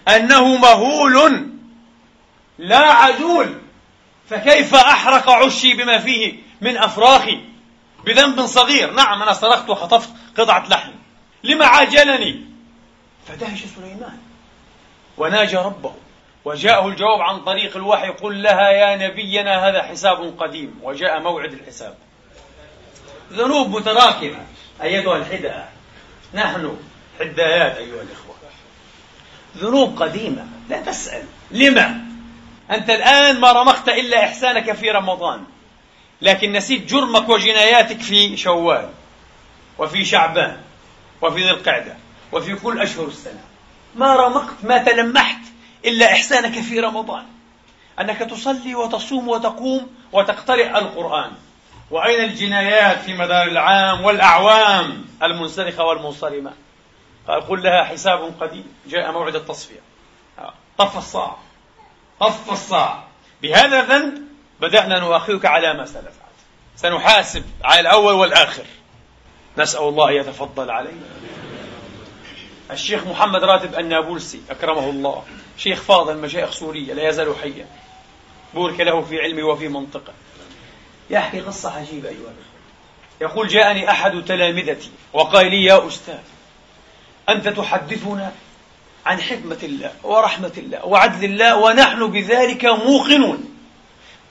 [0.09, 1.47] أنه مهول
[2.59, 3.55] لا عجول
[4.31, 7.41] فكيف أحرق عشي بما فيه من أفراخي
[8.05, 10.91] بذنب صغير؟ نعم أنا صرخت وخطفت قطعة لحم.
[11.45, 12.41] لما عاجلني؟
[13.29, 14.19] فدهش سليمان.
[15.19, 15.95] وناجى ربه.
[16.45, 20.81] وجاءه الجواب عن طريق الوحي قل لها يا نبينا هذا حساب قديم.
[20.83, 21.95] وجاء موعد الحساب.
[23.33, 24.47] ذنوب متراكمة
[24.83, 25.65] أيتها الحدة
[26.35, 26.77] نحن
[27.21, 28.37] حدايات أيها الإخوة.
[29.57, 31.25] ذنوب قديمة لا تسأل.
[31.51, 32.06] لما؟
[32.71, 35.45] أنت الآن ما رمقت إلا إحسانك في رمضان.
[36.23, 38.89] لكن نسيت جرمك وجناياتك في شوال
[39.79, 40.61] وفي شعبان
[41.23, 41.97] وفي ذي القعدة
[42.33, 43.41] وفي كل أشهر السنة.
[43.95, 45.41] ما رمقت ما تلمحت
[45.85, 47.25] إلا إحسانك في رمضان.
[48.01, 51.31] أنك تصلي وتصوم وتقوم وتقترئ القرآن.
[51.91, 56.53] وأين الجنايات في مدار العام والأعوام المنسلخة والمنصرمة؟
[57.29, 58.75] قال قل لها حساب قديم.
[58.87, 59.81] جاء موعد التصفية.
[60.79, 61.37] طف الصاع.
[62.21, 63.05] طف الصاع.
[63.43, 64.23] بهذا الذنب
[64.61, 66.15] بدأنا نؤاخذك على ما سلف
[66.77, 68.65] سنحاسب على الأول والآخر.
[69.59, 71.07] نسأل الله يتفضل علينا.
[72.71, 75.25] الشيخ محمد راتب النابلسي أكرمه الله.
[75.59, 77.67] شيخ فاضل مشايخ سوريا لا يزال حيا.
[78.55, 80.13] بورك له في علمه وفي منطقة.
[81.11, 82.33] يحكي قصة عجيبة أيها
[83.21, 86.19] يقول جاءني أحد تلامذتي وقال لي يا أستاذ
[87.29, 88.33] أنت تحدثنا
[89.07, 93.57] عن حكمة الله ورحمة الله وعدل الله ونحن بذلك موقنون.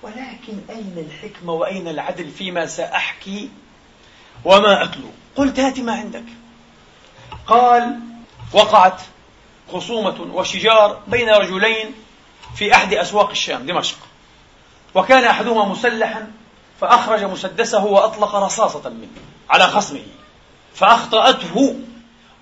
[0.04, 3.50] ولكن أين الحكمة وأين العدل فيما سأحكي
[4.46, 6.24] وما أتلو؟ قلت هات ما عندك.
[7.48, 8.00] قال
[8.54, 9.02] وقعت
[9.74, 11.92] خصومة وشجار بين رجلين
[12.56, 13.98] في أحد أسواق الشام دمشق.
[14.96, 16.32] وكان أحدهما مسلحا
[16.82, 20.06] فأخرج مسدسه وأطلق رصاصة منه على خصمه
[20.74, 21.76] فأخطأته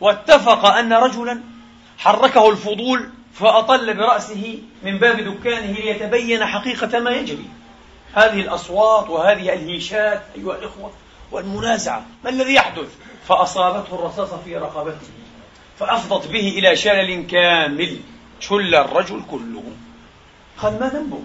[0.01, 1.52] واتفق أن رجلا
[1.97, 7.45] حركه الفضول فأطل برأسه من باب دكانه ليتبين حقيقة ما يجري.
[8.13, 10.91] هذه الأصوات وهذه الهيشات أيها الإخوة
[11.31, 12.87] والمنازعة ما الذي يحدث؟
[13.27, 15.07] فأصابته الرصاصة في رقبته
[15.79, 17.99] فأفضت به إلى شلل كامل
[18.39, 19.63] شل الرجل كله.
[20.57, 21.19] قال ما ذنبه؟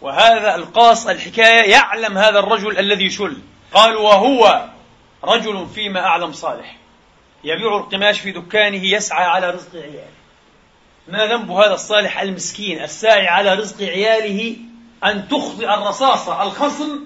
[0.00, 3.38] وهذا القاص الحكاية يعلم هذا الرجل الذي شل.
[3.74, 4.64] قال وهو
[5.24, 6.76] رجل فيما أعلم صالح.
[7.44, 10.14] يبيع القماش في دكانه يسعى على رزق عياله.
[11.08, 14.56] ما ذنب هذا الصالح المسكين الساعي على رزق عياله
[15.04, 17.00] أن تخطئ الرصاصة الخصم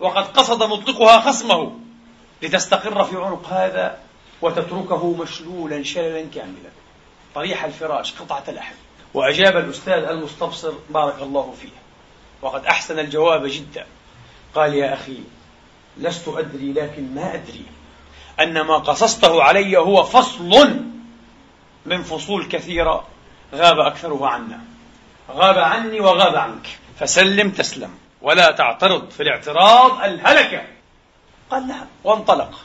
[0.00, 1.72] وقد قصد مطلقها خصمه
[2.42, 3.98] لتستقر في عنق هذا
[4.42, 6.70] وتتركه مشلولا شللا كاملا.
[7.34, 8.74] طريح الفراش قطعة لحم.
[9.14, 11.68] وأجاب الأستاذ المستبصر بارك الله فيه.
[12.42, 13.86] وقد أحسن الجواب جدا.
[14.54, 15.18] قال يا أخي
[15.98, 17.64] لست أدري لكن ما أدري.
[18.40, 20.80] أن ما قصصته علي هو فصل
[21.86, 23.06] من فصول كثيرة
[23.54, 24.60] غاب أكثرها عنا.
[25.30, 26.78] غاب عني وغاب عنك.
[26.98, 27.90] فسلم تسلم.
[28.22, 30.62] ولا تعترض في الاعتراض الهلكة.
[31.50, 32.60] قال نعم وانطلق.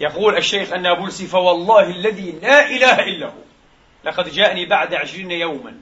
[0.00, 3.42] يقول الشيخ النابلسي فوالله الذي لا إله إلا هو.
[4.04, 5.80] لقد جاءني بعد عشرين يوما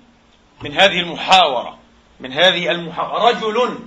[0.63, 1.79] من هذه المحاورة
[2.21, 3.29] من هذه المحاورة.
[3.31, 3.79] رجل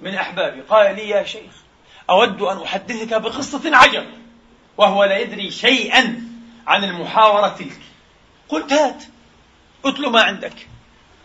[0.00, 1.52] من أحبابي قال لي يا شيخ
[2.10, 4.19] أود أن أحدثك بقصة عجب.
[4.80, 6.22] وهو لا يدري شيئا
[6.66, 7.80] عن المحاورة تلك.
[8.48, 9.02] قلت هات
[9.84, 10.68] اتل ما عندك.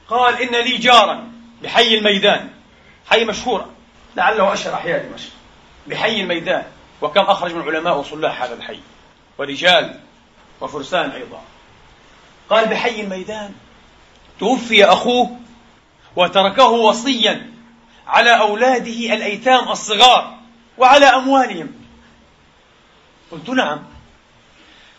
[0.08, 1.32] قال إن لي جارا
[1.63, 2.50] بحي الميدان.
[3.10, 3.70] حي مشهورة
[4.15, 5.30] لعله أشهر أحياء دمشق.
[5.88, 6.63] بحي الميدان.
[7.02, 8.80] وكم أخرج من علماء وصلاح هذا الحي.
[9.38, 10.00] ورجال
[10.62, 11.41] وفرسان أيضا.
[12.50, 13.54] قال بحي الميدان.
[14.39, 15.39] توفي أخوه
[16.15, 17.52] وتركه وصيا
[18.08, 20.38] على أولاده الأيتام الصغار
[20.78, 21.85] وعلى أموالهم.
[23.32, 23.84] قلت نعم.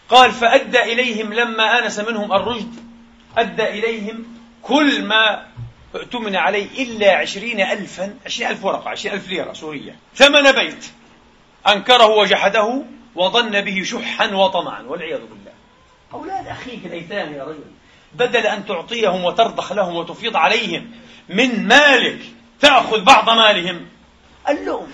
[0.09, 2.75] قال فأدى إليهم لما آنس منهم الرشد.
[3.39, 4.25] أدى إليهم
[4.62, 5.47] كل ما
[5.95, 9.97] اؤتمن عليه إلا عشرين ألفا عشرين ألف ورقة عشرين ألف ليرة سورية.
[10.15, 10.87] ثمن بيت.
[11.69, 12.83] أنكره وجحده
[13.15, 15.53] وظن به شحا وطمعا والعياذ بالله.
[16.12, 17.65] أولاد أخيك الأيتام يا رجل.
[18.15, 20.91] بدل أن تعطيهم وترضخ لهم وتفيض عليهم
[21.29, 22.19] من مالك
[22.61, 23.87] تأخذ بعض مالهم.
[24.49, 24.93] اللوم.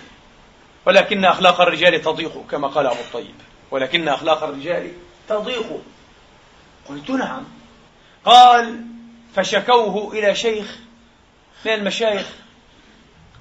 [0.86, 3.34] ولكن أخلاق الرجال تضيق كما قال أبو الطيب.
[3.70, 4.92] ولكن أخلاق الرجال
[5.28, 5.82] تضيق.
[6.88, 7.44] قلت نعم.
[8.24, 8.84] قال
[9.34, 10.78] فشكوه إلى شيخ
[11.64, 12.26] من المشايخ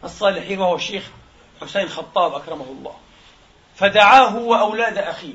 [0.04, 1.04] الصالحين وهو الشيخ
[1.62, 2.96] حسين خطاب أكرمه الله.
[3.76, 5.34] فدعاه وأولاد أخيه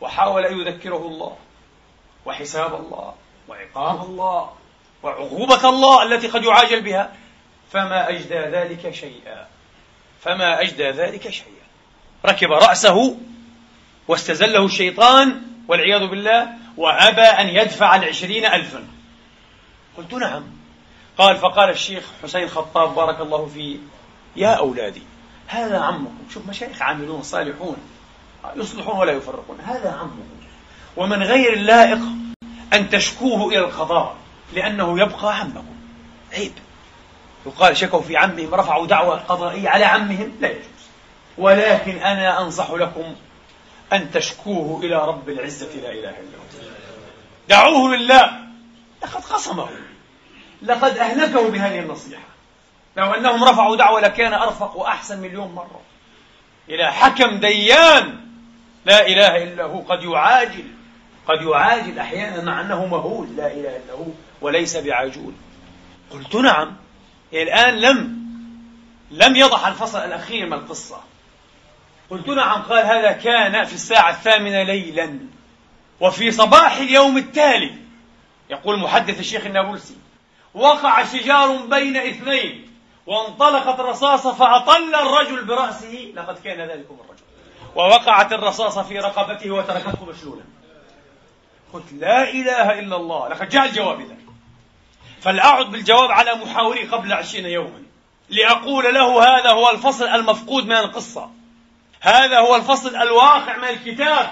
[0.00, 1.36] وحاول أن يذكره الله
[2.26, 3.14] وحساب الله
[3.48, 4.52] وعقاب الله
[5.02, 7.16] وعقوبة الله التي قد يعاجل بها
[7.70, 9.46] فما أجدى ذلك شيئا.
[10.20, 11.68] فما أجدى ذلك شيئا.
[12.26, 13.16] ركب رأسه
[14.08, 18.84] واستزله الشيطان والعياذ بالله وأبى أن يدفع العشرين ألفا.
[19.96, 20.42] قلت نعم.
[21.18, 23.78] قال فقال الشيخ حسين خطاب بارك الله فيه
[24.36, 25.02] يا أولادي
[25.46, 26.18] هذا عمكم.
[26.34, 27.76] شوف مشايخ عاملون صالحون
[28.56, 29.60] يصلحون ولا يفرقون.
[29.60, 30.22] هذا عمه
[30.96, 31.98] ومن غير اللائق
[32.72, 34.16] أن تشكوه إلى القضاء
[34.54, 35.76] لأنه يبقى عمكم.
[36.32, 36.52] عيب.
[37.48, 40.64] يقال شكوا في عمهم رفعوا دعوة قضائية على عمهم؟ لا يجوز.
[41.38, 43.14] ولكن أنا أنصح لكم
[43.92, 46.68] أن تشكوه إلى رب العزة لا إله إلا هو.
[47.48, 48.30] دعوه لله.
[49.02, 49.68] لقد قصمه
[50.62, 52.28] لقد أهلكه بهذه النصيحة.
[52.96, 55.80] لو أنهم رفعوا دعوة لكان أرفق وأحسن مليون مرة.
[56.68, 58.20] إلى حكم ديان.
[58.84, 59.80] لا إله إلا هو.
[59.80, 60.64] قد يعاجل.
[61.28, 63.36] قد يعاجل أحيانا مع أنه مهول.
[63.36, 64.06] لا إله إلا هو.
[64.40, 65.32] وليس بعجول
[66.10, 66.76] قلت نعم.
[67.32, 68.18] الآن لم
[69.10, 71.00] لم يضح الفصل الأخير من القصة.
[72.10, 75.18] قلت نعم قال هذا كان في الساعة الثامنة ليلا
[76.00, 77.74] وفي صباح اليوم التالي.
[78.50, 79.96] يقول محدث الشيخ النابلسي
[80.54, 82.70] وقع شجار بين اثنين
[83.06, 86.12] وانطلقت الرصاصة فأطل الرجل برأسه.
[86.14, 87.22] لقد كان ذلكم الرجل.
[87.74, 90.42] ووقعت الرصاصة في رقبته وتركته مشلولا.
[91.72, 93.28] قلت لا إله إلا الله.
[93.28, 94.16] لقد جاء الجواب إذا
[95.22, 97.82] فلأعد بالجواب على محاوري قبل عشرين يوما
[98.30, 101.30] لأقول له هذا هو الفصل المفقود من القصة.
[102.00, 104.30] هذا هو الفصل الواقع من الكتاب.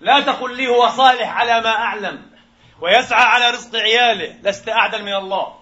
[0.00, 2.22] لا تقل لي هو صالح على ما أعلم.
[2.80, 4.34] ويسعى على رزق عياله.
[4.42, 5.54] لست أعدل من الله.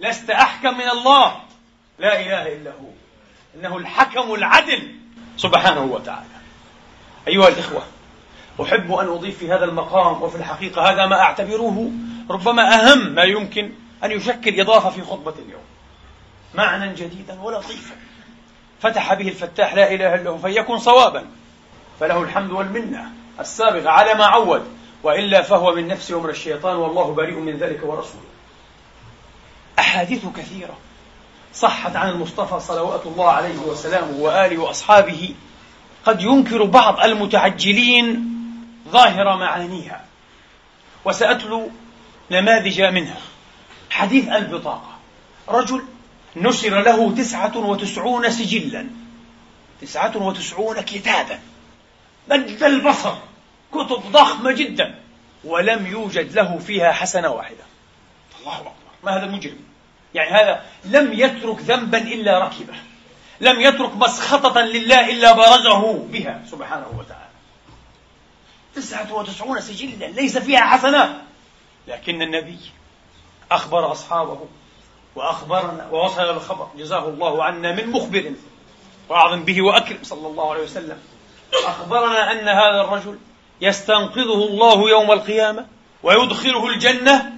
[0.00, 1.40] لست أحكم من الله.
[1.98, 2.90] لا إله إلا هو.
[3.54, 4.96] إنه الحكم العدل
[5.36, 6.26] سبحانه وتعالى.
[7.28, 7.82] أيها الإخوة
[8.62, 11.90] أحب أن أضيف في هذا المقام وفي الحقيقة هذا ما أعتبره
[12.30, 13.72] ربما أهم ما يمكن
[14.04, 15.62] أن يشكل إضافة في خطبة اليوم.
[16.54, 17.94] معنى جديدا ولطيفا.
[18.80, 21.26] فتح به الفتاح لا إله إلا هو فيكن صوابا.
[22.00, 23.04] فله الحمد والمنة
[23.40, 24.64] السابقة على ما عود.
[25.02, 28.24] وإلا فهو من نفس أمر الشيطان والله بريء من ذلك ورسوله.
[29.78, 30.78] أحاديث كثيرة
[31.54, 35.34] صحت عن المصطفى صلوات الله عليه وسلامه وآله وأصحابه.
[36.04, 38.32] قد ينكر بعض المتعجلين
[38.88, 40.04] ظاهر معانيها.
[41.04, 41.70] وسأتلو
[42.30, 43.16] نماذج منها.
[43.92, 44.98] حديث البطاقة
[45.48, 45.84] رجل
[46.36, 48.86] نشر له تسعة وتسعون سجلا.
[49.80, 51.40] تسعة وتسعون كتابا.
[52.28, 53.14] مد البصر
[53.72, 54.94] كتب ضخمة جدا.
[55.44, 57.64] ولم يوجد له فيها حسنة واحدة.
[58.40, 58.72] الله أكبر.
[59.04, 59.58] ما هذا مجرم؟
[60.14, 62.74] يعني هذا لم يترك ذنبا إلا ركبه.
[63.40, 66.42] لم يترك مسخطة لله إلا برزه بها.
[66.50, 67.32] سبحانه وتعالى.
[68.74, 70.06] تسعة وتسعون سجلا.
[70.06, 71.10] ليس فيها حسنات
[71.88, 72.58] لكن النبي
[73.54, 74.38] أخبر أصحابه
[75.16, 76.68] وأخبرنا ووصل الخبر.
[76.78, 78.32] جزاه الله عنا من مخبر
[79.08, 80.98] وأعظم به وأكرم صلى الله عليه وسلم.
[81.64, 83.18] أخبرنا أن هذا الرجل
[83.60, 85.66] يستنقذه الله يوم القيامة
[86.02, 87.32] ويدخله الجنة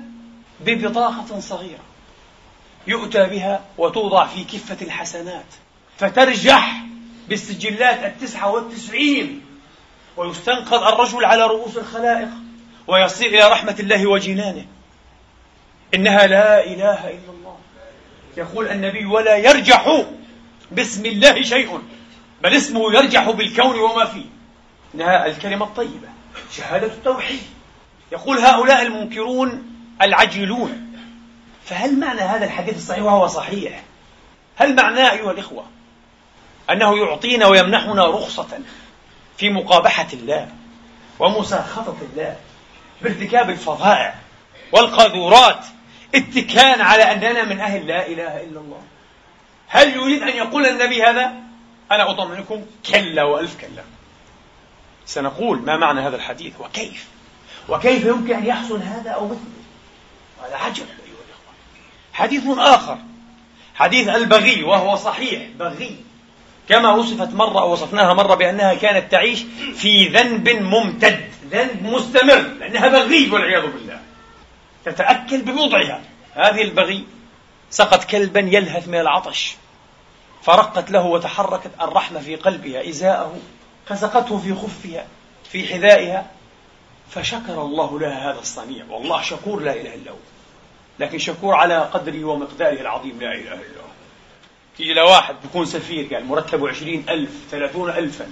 [0.60, 1.84] ببطاقة صغيرة
[2.86, 5.46] يؤتى بها وتوضع في كفة الحسنات
[5.98, 6.82] فترجح
[7.28, 9.46] بالسجلات التسعة والتسعين.
[10.16, 12.28] ويستنقذ الرجل على رؤوس الخلائق
[12.86, 14.66] ويصير إلى رحمة الله وجنانه.
[15.94, 17.56] إنها لا إله إلا الله.
[18.36, 20.04] يقول النبي ولا يرجح
[20.70, 21.80] باسم الله شيء
[22.42, 24.26] بل اسمه يرجح بالكون وما فيه.
[24.94, 26.08] إنها الكلمة الطيبة
[26.52, 27.42] شهادة التوحيد.
[28.12, 29.62] يقول هؤلاء المنكرون
[30.02, 30.92] العجلون.
[31.64, 33.82] فهل معنى هذا الحديث الصحيح وهو صحيح؟
[34.56, 35.64] هل معناه أيها الإخوة
[36.70, 38.58] أنه يعطينا ويمنحنا رخصة
[39.38, 40.48] في مقابحة الله
[41.18, 42.36] ومساخطة الله
[43.02, 44.14] بارتكاب الفظائع
[44.72, 45.64] والقاذورات
[46.14, 48.80] اتكان على أننا من أهل لا إله إلا الله.
[49.68, 51.32] هل يريد أن يقول النبي هذا؟
[51.92, 53.82] أنا أطمئنكم كلا وألف كلا.
[55.06, 57.08] سنقول ما معنى هذا الحديث وكيف؟
[57.68, 59.38] وكيف يمكن أن يحصل هذا أو مثله
[60.46, 61.54] هذا عجب أيها الأخوة.
[62.12, 62.98] حديث آخر.
[63.74, 65.42] حديث البغي وهو صحيح.
[65.58, 65.96] بغي.
[66.68, 71.28] كما وصفت مرة أو وصفناها مرة بأنها كانت تعيش في ذنب ممتد.
[71.50, 72.42] ذنب مستمر.
[72.60, 74.00] لأنها بغي والعياذ بالله.
[74.84, 76.00] تتأكل بوضعها.
[76.32, 77.04] هذه البغي
[77.70, 79.56] سقط كلبا يلهث من العطش.
[80.42, 83.38] فرقت له وتحركت الرحمة في قلبها إزاءه
[83.86, 85.06] فسقته في خفها
[85.50, 86.30] في حذائها.
[87.10, 88.84] فشكر الله لها هذا الصنيع.
[88.90, 90.16] والله شكور لا إله إلا هو.
[90.98, 93.90] لكن شكور على قدره ومقداره العظيم لا إله إلا هو.
[94.76, 98.26] تيجي لواحد بيكون سفير قال مرتبه عشرين ألف ثلاثون ألفا.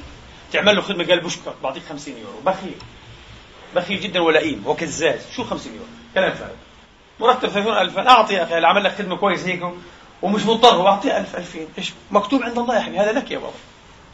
[0.52, 2.40] تعمل له خدمة؟ قال بشكر بعطيك خمسين يورو.
[2.46, 2.74] بخيل.
[3.74, 6.52] بخيل جدا ولئيم وكزاز شو خمسين يورو؟ كلام فارغ.
[7.20, 9.62] مرتب ثلاثون ألفا أعطي يا أخي اللي عمل لك خدمة كويس هيك
[10.22, 11.68] ومش مضطر أعطيه ألف ألفين.
[11.78, 13.52] إيش؟ مكتوب عند الله يا حبيبي هذا لك يا بابا.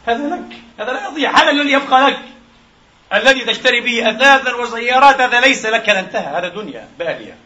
[0.06, 1.30] هذا لك هذا لا يضيع.
[1.30, 2.20] هذا الذي يبقى لك.
[3.14, 6.38] الذي تشتري به أثاثا وسيارات هذا ليس لك انتهى.
[6.38, 7.36] هذا دنيا بالية.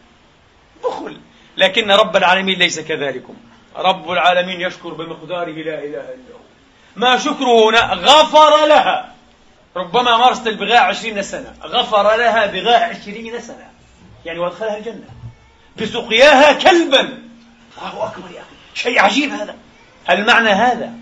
[0.83, 1.17] بخل
[1.57, 3.35] لكن رب العالمين ليس كذلكم.
[3.75, 6.43] رب العالمين يشكر بمقداره لا إله إلا هو.
[6.95, 9.12] ما شكره هنا غفر لها.
[9.75, 13.69] ربما مارست البغاء عشرين سنة غفر لها بغاء عشرين سنة.
[14.25, 15.07] يعني وأدخلها الجنة.
[15.81, 16.99] بسقياها كلبا.
[17.77, 18.55] الله أكبر يا أخي.
[18.73, 19.55] شيء عجيب هذا.
[20.05, 20.93] هل معنى هذا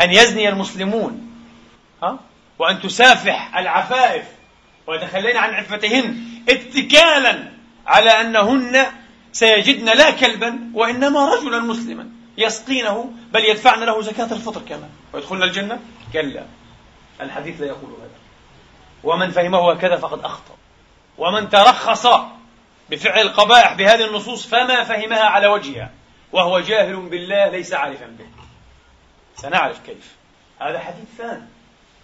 [0.00, 1.30] أن يزني المسلمون
[2.02, 2.18] ها؟
[2.58, 4.24] وأن تسافح العفائف
[4.86, 6.18] ويتخلين عن عفتهن
[6.48, 7.48] اتكالا
[7.86, 8.86] على أنهن
[9.32, 12.08] سيجدن لا كلبا وإنما رجلا مسلما.
[12.38, 14.90] يسقينه بل يدفعن له زكاة الفطر كمان.
[15.12, 15.78] ويدخلن الجنة؟
[16.12, 16.44] كلا.
[17.22, 18.18] الحديث لا يقول هذا.
[19.04, 20.56] ومن فهمه هكذا فقد أخطأ.
[21.18, 22.06] ومن ترخص
[22.90, 25.90] بفعل القبائح بهذه النصوص فما فهمها على وجهها.
[26.32, 28.26] وهو جاهل بالله ليس عارفا به.
[29.36, 30.14] سنعرف كيف.
[30.60, 31.46] هذا حديث ثاني.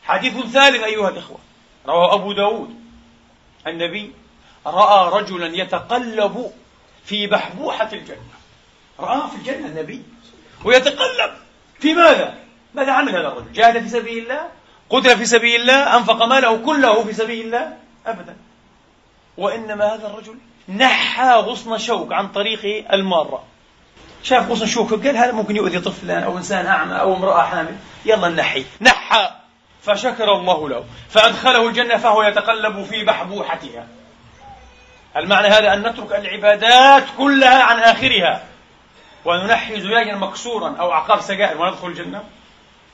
[0.04, 1.38] حديث ثالث أيها الإخوة.
[1.86, 2.74] رواه أبو داود.
[3.66, 4.12] النبي
[4.66, 6.52] رأى رجلا يتقلب
[7.04, 8.36] في بحبوحة الجنة.
[9.00, 10.02] رآه في الجنة النبي.
[10.64, 11.30] ويتقلب
[11.80, 12.38] في ماذا؟
[12.74, 14.48] ماذا عمل هذا الرجل؟ جاهد في سبيل الله؟
[14.90, 17.76] قتل في سبيل الله؟ أنفق ماله كله في سبيل الله؟
[18.06, 18.36] أبدا.
[19.36, 23.44] وإنما هذا الرجل نحى غصن شوك عن طريق المارة
[24.22, 28.28] شاف غصن شوك قال هذا ممكن يؤذي طفلا أو إنسان أعمى أو امرأة حامل؟ يلا
[28.28, 28.64] نحي.
[28.80, 29.30] نحى.
[29.82, 30.84] فشكر الله له.
[31.10, 33.86] فأدخله الجنة فهو يتقلب في بحبوحتها.
[35.16, 38.44] المعنى هذا أن نترك العبادات كلها عن آخرها.
[39.24, 42.24] وننحي زجاجا مكسورا أو عقاب سجائر وندخل الجنة.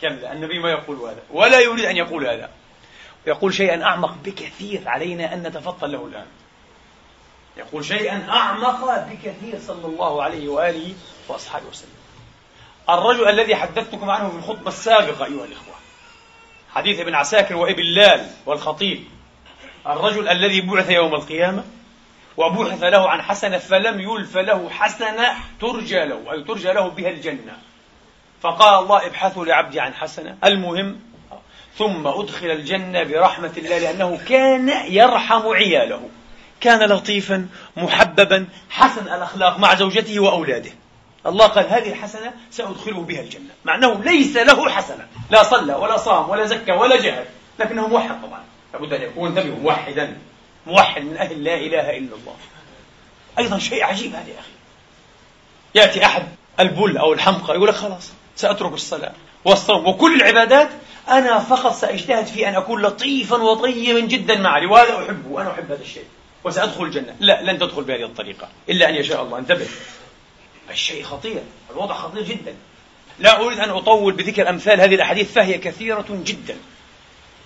[0.03, 2.51] كلا النبي ما يقول هذا ولا يريد أن يقول هذا.
[3.27, 6.27] يقول شيئا أعمق بكثير علينا أن نتفطن له الآن.
[7.57, 10.95] يقول شيئا أعمق بكثير صلى الله عليه وآله
[11.29, 11.91] وأصحابه وسلم.
[12.91, 15.75] الرجل الذي حدثتكم عنه في الخطبة السابقة أيها الإخوة
[16.71, 19.05] حديث ابن عساكر وابن لال والخطيب.
[19.87, 21.65] الرجل الذي بعث يوم القيامة
[22.37, 27.59] وبحث له عن حسنة فلم يلف له حسنة ترجى له أي ترجى له بها الجنة.
[28.43, 30.37] فقال الله ابحثوا لعبدي عن حسنة.
[30.45, 31.01] المهم
[31.79, 36.09] ثم أدخل الجنة برحمة الله لأنه كان يرحم عياله.
[36.61, 40.71] كان لطيفا محببا حسن الأخلاق مع زوجته وأولاده.
[41.27, 43.51] الله قال هذه الحسنة سأدخله بها الجنة.
[43.65, 45.07] مع أنه ليس له حسنة.
[45.31, 47.25] لا صلى ولا صام ولا زكى ولا جهل
[47.59, 48.45] لكنه موحد طبعا.
[48.73, 50.17] لابد أن يكون موحدا.
[50.67, 52.37] موحد من أهل لا إله إلا الله.
[53.39, 54.53] أيضا شيء عجيب هذا يا أخي.
[55.75, 56.23] يأتي أحد
[56.61, 59.13] البل أو الحمقى يقول لك خلاص سأترك الصلاة
[59.45, 60.69] والصوم وكل العبادات.
[61.09, 65.83] أنا فقط سأجتهد في أن أكون لطيفا وطيبا جدا مع وهذا أحبه أنا أحب هذا
[65.83, 66.05] الشيء.
[66.45, 67.17] وسأدخل الجنة.
[67.21, 69.39] لا لن تدخل بهذه الطريقة إلا أن يشاء الله.
[69.39, 69.67] انتبه.
[70.71, 72.55] الشيء خطير الوضع خطير جدا.
[73.19, 76.57] لا أريد أن أطول بذكر أمثال هذه الأحاديث فهي كثيرة جدا.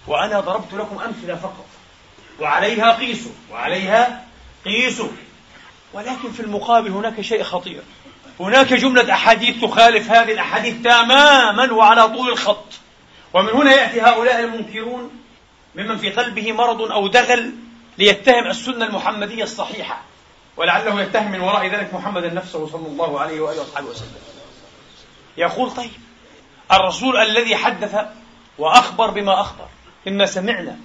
[0.06, 1.66] وأنا ضربت لكم أمثلة فقط.
[2.40, 4.24] وعليها قيسوا وعليها
[4.64, 5.08] قيسوا
[5.92, 7.82] ولكن في المقابل هناك شيء خطير.
[8.40, 12.64] هناك جملة أحاديث تخالف هذه الأحاديث تماما وعلى طول الخط.
[13.34, 15.10] ومن هنا يأتي هؤلاء المنكرون
[15.74, 17.54] ممن في قلبه مرض أو دغل
[17.98, 20.02] ليتهم السنة المحمدية الصحيحة.
[20.56, 24.14] ولعله يتهم من وراء ذلك محمدا نفسه صلى الله عليه وآله وصحبه وسلم.
[25.36, 25.90] يقول طيب
[26.72, 27.96] الرسول الذي حدث
[28.58, 29.66] وأخبر بما أخبر
[30.06, 30.76] مما سمعنا.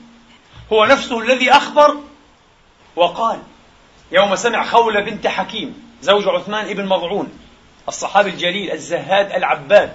[0.74, 1.98] هو نفسه الذي أخبر
[2.96, 3.40] وقال.
[4.12, 7.41] يوم سمع خولة بنت حكيم زوج عثمان بن مضعون.
[7.92, 9.94] الصحابي الجليل الزهاد العباد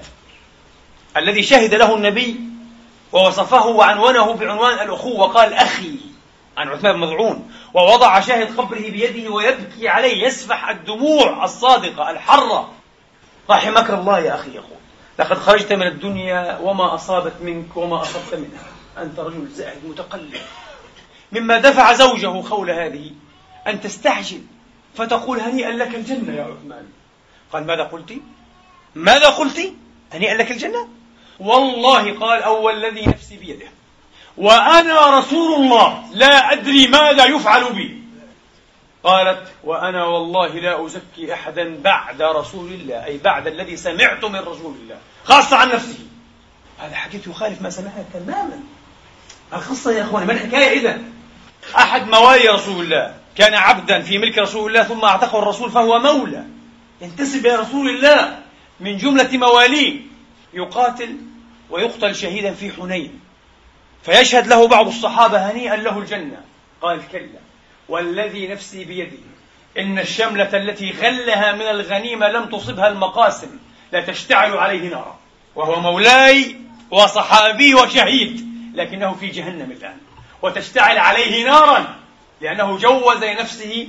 [1.16, 2.40] الذي شهد له النبي
[3.12, 5.96] ووصفه وعنونه بعنوان الأخوة وقال أخي
[6.56, 12.72] عن عثمان بن مضعون ووضع شاهد قبره بيده ويبكي عليه يسفح الدموع الصادقة الحرة.
[13.50, 14.78] رحمك الله يا أخي يقول
[15.18, 18.64] لقد خرجت من الدنيا وما أصابت منك وما أصبت منها.
[19.04, 20.40] أنت رجل زاهد متقلب.
[21.32, 23.10] مما دفع زوجه خول هذه
[23.66, 24.40] أن تستعجل
[24.94, 26.86] فتقول هنيئا لك الجنة يا عثمان.
[27.52, 28.12] قال ماذا قلت؟
[28.94, 29.72] ماذا قلت؟
[30.12, 30.88] هنيئا لك الجنة؟
[31.40, 33.66] والله قال أو الذي نفسي بيده
[34.36, 38.02] وأنا رسول الله لا أدري ماذا يفعل بي
[39.04, 44.74] قالت وأنا والله لا أزكي أحدا بعد رسول الله أي بعد الذي سمعت من رسول
[44.82, 45.98] الله خاصة عن نفسه
[46.78, 48.60] هذا حديث يخالف ما سمعنا تماما
[49.52, 50.98] القصة يا أخواني ما الحكاية إذا
[51.76, 56.44] أحد موالي رسول الله كان عبدا في ملك رسول الله ثم أعتقه الرسول فهو مولى
[57.00, 58.38] ينتسب إلى رسول الله
[58.80, 60.00] من جملة مواليه
[60.54, 61.16] يقاتل
[61.70, 63.20] ويقتل شهيدا في حنين.
[64.02, 66.40] فيشهد له بعض الصحابة هنيئا له الجنة.
[66.82, 67.40] قال كلا.
[67.88, 69.18] والذي نفسي بيده.
[69.78, 73.58] إن الشملة التي غلها من الغنيمة لم تصبها المقاسم
[73.92, 75.18] لتشتعل عليه نارا.
[75.54, 76.56] وهو مولاي
[76.90, 78.46] وصحابي وشهيد.
[78.74, 79.96] لكنه في جهنم الآن.
[80.42, 81.94] وتشتعل عليه نارا.
[82.40, 83.88] لأنه جوز لنفسه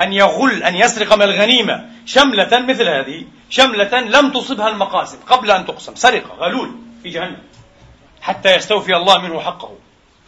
[0.00, 1.90] أن يغل أن يسرق من الغنيمة.
[2.06, 5.94] شملة مثل هذه شملة لم تصبها المقاسم قبل أن تقسم.
[5.94, 6.70] سرقة غلول
[7.02, 7.42] في جهنم.
[8.20, 9.76] حتى يستوفي الله منه حقه.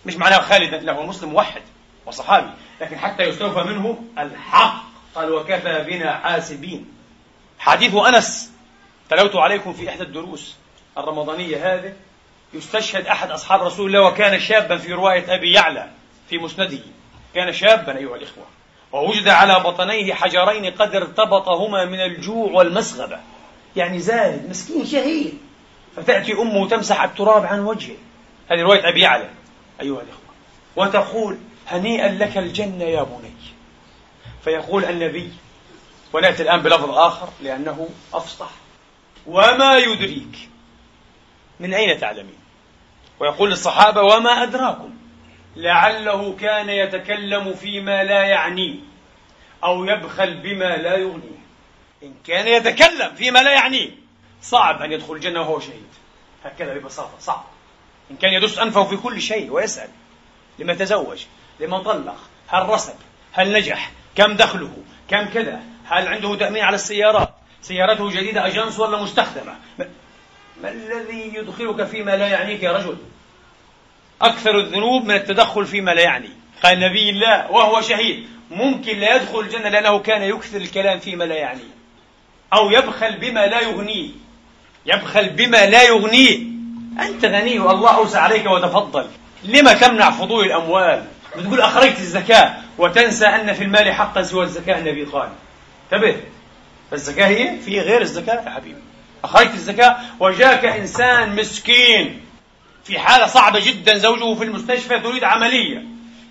[0.06, 1.62] مش معناه خالدا لا هو مسلم موحد
[2.06, 2.50] وصحابي
[2.80, 4.82] لكن حتى يستوفى منه الحق.
[5.14, 6.92] قال وكفى بنا حاسبين.
[7.58, 8.52] حديث أنس
[9.10, 10.56] تلوت عليكم في إحدى الدروس
[10.98, 11.92] الرمضانية هذه.
[12.54, 15.90] يستشهد أحد أصحاب رسول الله وكان شابا في رواية أبي يعلى
[16.30, 16.78] في مسنده.
[17.34, 18.44] كان شابا أيها الإخوة.
[18.93, 23.20] ووجد على بطنيه حجرين قد ارتبطهما من الجوع والمسغبة.
[23.76, 25.39] يعني زاهد مسكين شهيد.
[25.97, 27.97] فتأتي أمه تمسح التراب عن وجهه.
[28.51, 29.30] هذه رواية أبي يعلى
[29.80, 30.28] أيها الإخوة.
[30.76, 33.32] وتقول هنيئا لك الجنة يا بني.
[34.45, 35.32] فيقول النبي
[36.12, 38.51] ونأتي الآن بلفظ آخر لأنه أفصح
[39.26, 40.49] وما يدريك.
[41.61, 42.39] من أين تعلمين؟
[43.20, 44.97] ويقول للصحابة وما أدراكم.
[45.59, 48.74] لعله كان يتكلم فيما لا يعنيه
[49.64, 51.38] أو يبخل بما لا يغنيه.
[52.02, 53.90] إن كان يتكلم فيما لا يعنيه
[54.42, 55.88] صعب أن يدخل الجنة وهو شهيد.
[56.44, 57.44] هكذا ببساطة صعب.
[58.11, 59.88] إن كان يدس أنفه في كل شيء ويسأل
[60.59, 61.24] لمن تزوج
[61.61, 62.16] لمن طلق
[62.48, 62.94] هل رسب
[63.32, 64.76] هل نجح كم دخله
[65.09, 69.56] كم كذا هل عنده تأمين على السيارات سيارته جديدة أجنس ولا مستخدمة؟
[70.62, 72.96] ما الذي يدخلك فيما لا يعنيك يا رجل؟
[74.22, 76.28] أكثر الذنوب من التدخل فيما لا يعني.
[76.62, 78.26] قال نبي الله وهو شهيد.
[78.50, 81.78] ممكن لا يدخل الجنة لأنه كان يكثر الكلام فيما لا يعنيه
[82.52, 84.08] أو يبخل بما لا يغنيه.
[84.86, 86.38] يبخل بما لا يغنيه.
[87.00, 89.06] أنت غني والله أوسع عليك وتفضل.
[89.44, 91.04] لما تمنع فضول الأموال؟
[91.36, 95.28] بتقول أخرجت الزكاة وتنسى أن في المال حقا سوى الزكاة النبي قال.
[95.92, 96.16] انتبه.
[96.90, 98.80] فالزكاة هي؟ في غير الزكاة يا حبيبي.
[99.24, 102.20] أخرجت الزكاة وجاك إنسان مسكين.
[102.89, 105.84] في حالة صعبة جدا زوجه في المستشفى تريد عملية.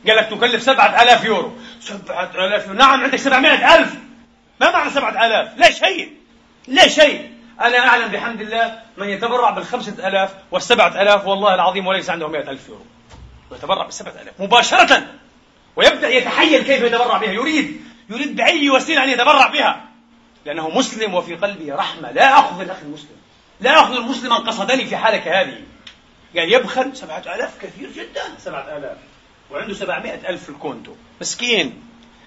[0.07, 1.57] قال لك تكلف سبعة آلاف يورو.
[1.79, 3.93] سبعة آلاف يورو؟ نعم عندك سبعمائة ألف.
[4.61, 6.11] ما معنى سبعة آلاف؟ لا شيء.
[6.67, 7.31] لا شيء.
[7.61, 12.49] أنا أعلم بحمد الله من يتبرع بالخمسة آلاف والسبعة آلاف والله العظيم وليس عنده مئة
[12.49, 12.85] ألف يورو.
[13.51, 15.03] ويتبرع بالسبعة آلاف مباشرة.
[15.75, 17.31] ويبدأ يتحيل كيف يتبرع بها.
[17.31, 19.83] يريد يريد بأي وسيلة أن يتبرع بها.
[20.45, 22.11] لأنه مسلم وفي قلبه رحمة.
[22.11, 23.17] لا أخذ الأخ المسلم.
[23.61, 25.57] لا أخذ المسلم من قصدني في حالك هذه
[26.35, 28.97] قال يبخل سبعة آلاف كثير جدا سبعة آلاف.
[29.51, 30.95] وعنده سبعمائة ألف في الكونتو.
[31.21, 31.83] مسكين.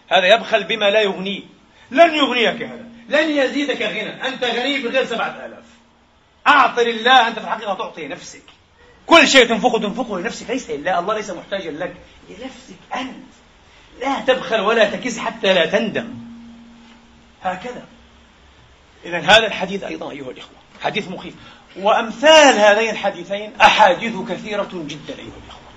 [0.09, 1.43] هذا يبخل بما لا يغنيه.
[1.91, 2.85] لن يغنيك هذا.
[3.09, 4.29] لن يزيدك غنى.
[4.29, 5.65] أنت غني بغير سبعة آلاف.
[6.47, 8.43] أعطي لله أنت في الحقيقة تعطي نفسك.
[9.07, 10.51] كل شيء تنفقه تنفقه لنفسك.
[10.51, 11.97] ليس لله الله ليس محتاجا لك.
[12.29, 13.31] لنفسك أنت.
[14.01, 16.15] لا تبخل ولا تكز حتى لا تندم.
[17.43, 17.87] هكذا.
[19.05, 20.57] إذا هذا الحديث أيضا أيها الإخوة.
[20.81, 21.35] حديث مخيف.
[21.81, 25.71] وأمثال هذين الحديثين أحاديث كثيرة جدا أيها الإخوة.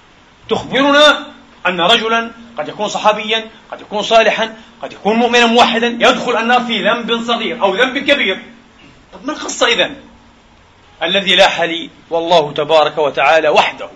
[0.49, 1.27] تخبرنا
[1.67, 6.83] أن رجلا قد يكون صحابيا قد يكون صالحا قد يكون مؤمنا موحدا يدخل النار في
[6.83, 8.41] ذنب صغير أو ذنب كبير.
[9.13, 9.95] طب ما القصة إذن؟
[11.03, 13.89] الذي لاح لي والله تبارك وتعالى وحده.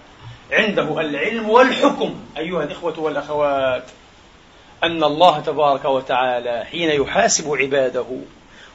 [0.51, 2.15] عنده العلم والحكم.
[2.37, 3.83] أيها الإخوة والأخوات
[4.83, 8.05] أن الله تبارك وتعالى حين يحاسب عباده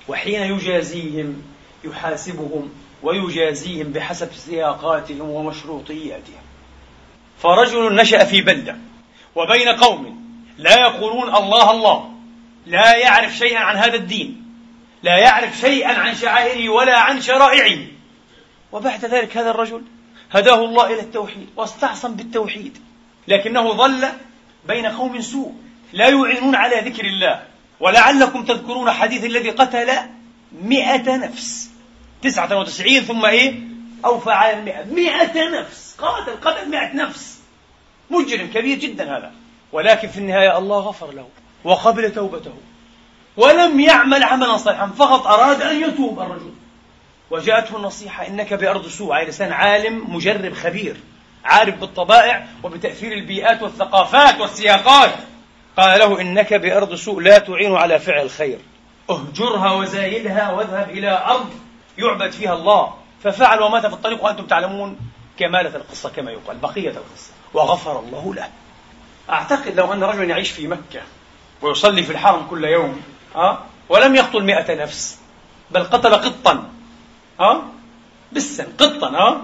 [0.08, 1.42] وحين يجازيهم
[1.84, 2.70] يحاسبهم
[3.02, 6.42] ويجازيهم بحسب سياقاتهم ومشروطياتهم
[7.38, 8.76] فرجل نشأ في بلدة
[9.34, 10.22] وبين قوم
[10.58, 12.12] لا يقولون الله الله
[12.66, 14.42] لا يعرف شيئا عن هذا الدين
[15.02, 17.78] لا يعرف شيئا عن شعائره ولا عن شرائعه.
[18.72, 19.82] وبعد ذلك هذا الرجل
[20.30, 22.78] هداه الله إلى التوحيد واستعصم بالتوحيد
[23.28, 24.08] لكنه ظل
[24.68, 25.54] بين قوم سوء
[25.92, 27.42] لا يعينون على ذكر الله.
[27.80, 29.90] ولعلكم تذكرون حديث الذي قتل
[30.62, 31.70] مئة نفس.
[32.22, 33.54] تسعة وتسعين ثم إيه؟
[34.04, 34.84] أوفى على المئة.
[34.84, 35.96] مئة نفس.
[35.98, 37.40] قاتل قتل مئة نفس.
[38.10, 39.32] مجرم كبير جدا هذا.
[39.72, 41.28] ولكن في النهاية الله غفر له
[41.64, 42.54] وقبل توبته.
[43.36, 46.52] ولم يعمل عملا صالحا فقط أراد أن يتوب الرجل.
[47.30, 50.96] وجاءته النصيحة إنك بأرض سوء على لسان عالم مجرب خبير
[51.44, 55.14] عارف بالطبائع وبتأثير البيئات والثقافات والسياقات.
[55.76, 58.58] قال له إنك بأرض سوء لا تعين على فعل الخير.
[59.10, 61.50] اهجرها وزايلها واذهب إلى أرض.
[61.98, 64.98] يعبد فيها الله ففعل ومات في الطريق وأنتم تعلمون
[65.38, 68.48] كمالة القصة كما يقال بقية القصة وغفر الله له
[69.30, 71.02] أعتقد لو أن رجلا يعيش في مكة
[71.62, 73.02] ويصلي في الحرم كل يوم
[73.36, 75.18] أه؟ ولم يقتل مئة نفس
[75.70, 76.70] بل قتل قطا
[77.40, 77.62] أه؟
[78.32, 79.40] بسا قطا أه؟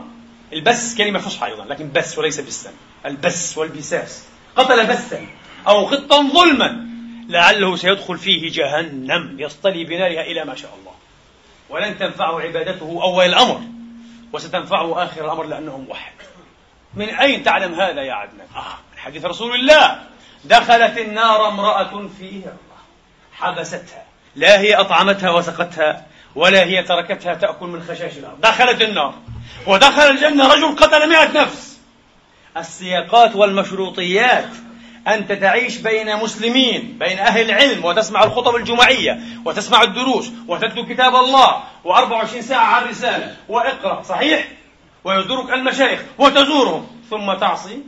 [0.52, 2.70] البس كلمة فصحى أيضا لكن بس وليس بسا
[3.06, 4.24] البس والبساس
[4.56, 5.26] قتل بسا
[5.68, 6.88] أو قطا ظلما
[7.28, 10.92] لعله سيدخل فيه جهنم يصطلي بنارها إلى ما شاء الله
[11.70, 13.60] ولن تنفعه عبادته أول الأمر
[14.32, 16.12] وستنفعه آخر الأمر لأنه موحد
[16.94, 20.00] من أين تعلم هذا يا عدنان؟ آه من حديث رسول الله.
[20.44, 22.56] دخلت النار امرأة فيها
[23.32, 24.04] حبستها.
[24.36, 28.40] لا هي أطعمتها وسقتها ولا هي تركتها تأكل من خشاش الأرض.
[28.40, 29.14] دخلت النار.
[29.66, 31.78] ودخل الجنة رجل قتل مئة نفس.
[32.56, 34.48] السياقات والمشروطيات
[35.14, 41.62] أنت تعيش بين مسلمين بين أهل العلم وتسمع الخطب الجمعية وتسمع الدروس وتتلو كتاب الله
[41.84, 44.48] و24 ساعة على الرسالة وإقرأ صحيح؟
[45.04, 46.86] ويزورك المشايخ وتزورهم.
[47.10, 47.78] ثم تعصي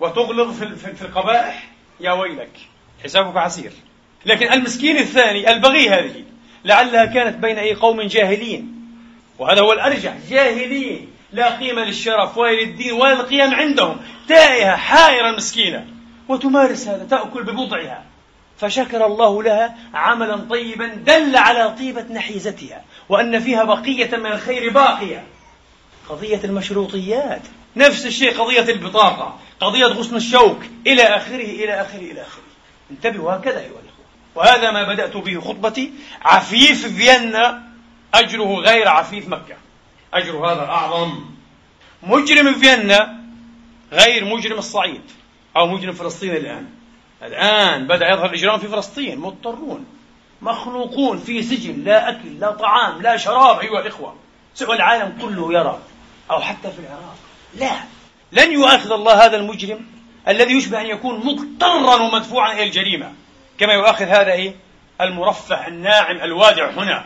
[0.00, 0.62] وتغلظ
[0.96, 1.68] في القبائح.
[2.00, 2.50] يا ويلك
[3.04, 3.72] حسابك عسير.
[4.26, 6.24] لكن المسكين الثاني البغي هذه
[6.64, 8.74] لعلها كانت بين أي قوم جاهلين.
[9.38, 11.08] وهذا هو الأرجح جاهلين.
[11.32, 13.96] لا قيمة للشرف ولا للدين ولا القيم عندهم.
[14.28, 15.97] تائهة حائرة مسكينة.
[16.28, 18.04] وتمارس هذا تأكل ببضعها.
[18.58, 25.24] فشكر الله لها عملا طيبا دل على طيبة نحيزتها وأن فيها بقية من الخير باقية.
[26.08, 27.42] قضية المشروطيات.
[27.76, 32.42] نفس الشيء قضية البطاقة قضية غصن الشوك إلى آخره إلى آخره إلى آخره.
[32.90, 34.04] انتبهوا هكذا أيها الإخوة.
[34.34, 35.92] وهذا ما بدأت به خطبتي.
[36.22, 37.62] عفيف فيينا
[38.14, 39.56] أجره غير عفيف مكة.
[40.14, 41.24] أجر هذا أعظم
[42.02, 43.18] مجرم فيينا
[43.92, 45.02] غير مجرم الصعيد.
[45.58, 46.66] أو مجرم فلسطين الآن.
[47.22, 49.18] الآن بدأ يظهر الإجرام في فلسطين.
[49.18, 49.86] مضطرون.
[50.42, 51.84] مخلوقون في سجن.
[51.84, 54.14] لا أكل لا طعام لا شراب أيها الإخوة.
[54.54, 55.78] سوى العالم كله يرى.
[56.30, 57.16] أو حتى في العراق.
[57.54, 57.72] لا.
[58.32, 59.86] لن يؤاخذ الله هذا المجرم
[60.28, 63.12] الذي يشبه أن يكون مضطرا ومدفوعا إلى الجريمة.
[63.58, 64.54] كما يؤاخذ هذا إيه؟
[65.00, 67.04] المرفه الناعم الوادع هنا.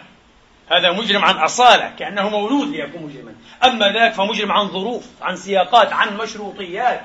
[0.71, 3.35] هذا مجرم عن أصالة كأنه مولود ليكون مجرما.
[3.65, 7.01] أما ذاك فمجرم عن ظروف عن سياقات عن مشروطيات.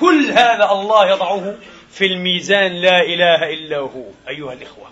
[0.00, 1.54] كل هذا الله يضعه
[1.90, 4.86] في الميزان لا إله إلا هو أيها الإخوة.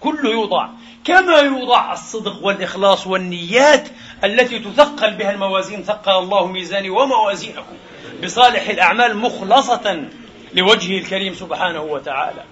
[0.00, 0.68] كله يوضع.
[1.04, 3.88] كما يوضع الصدق والإخلاص والنيات
[4.24, 7.76] التي تثقل بها الموازين ثقل الله ميزاني وموازينكم
[8.24, 10.08] بصالح الأعمال مخلصة
[10.54, 12.44] لوجهه الكريم سبحانه وتعالى.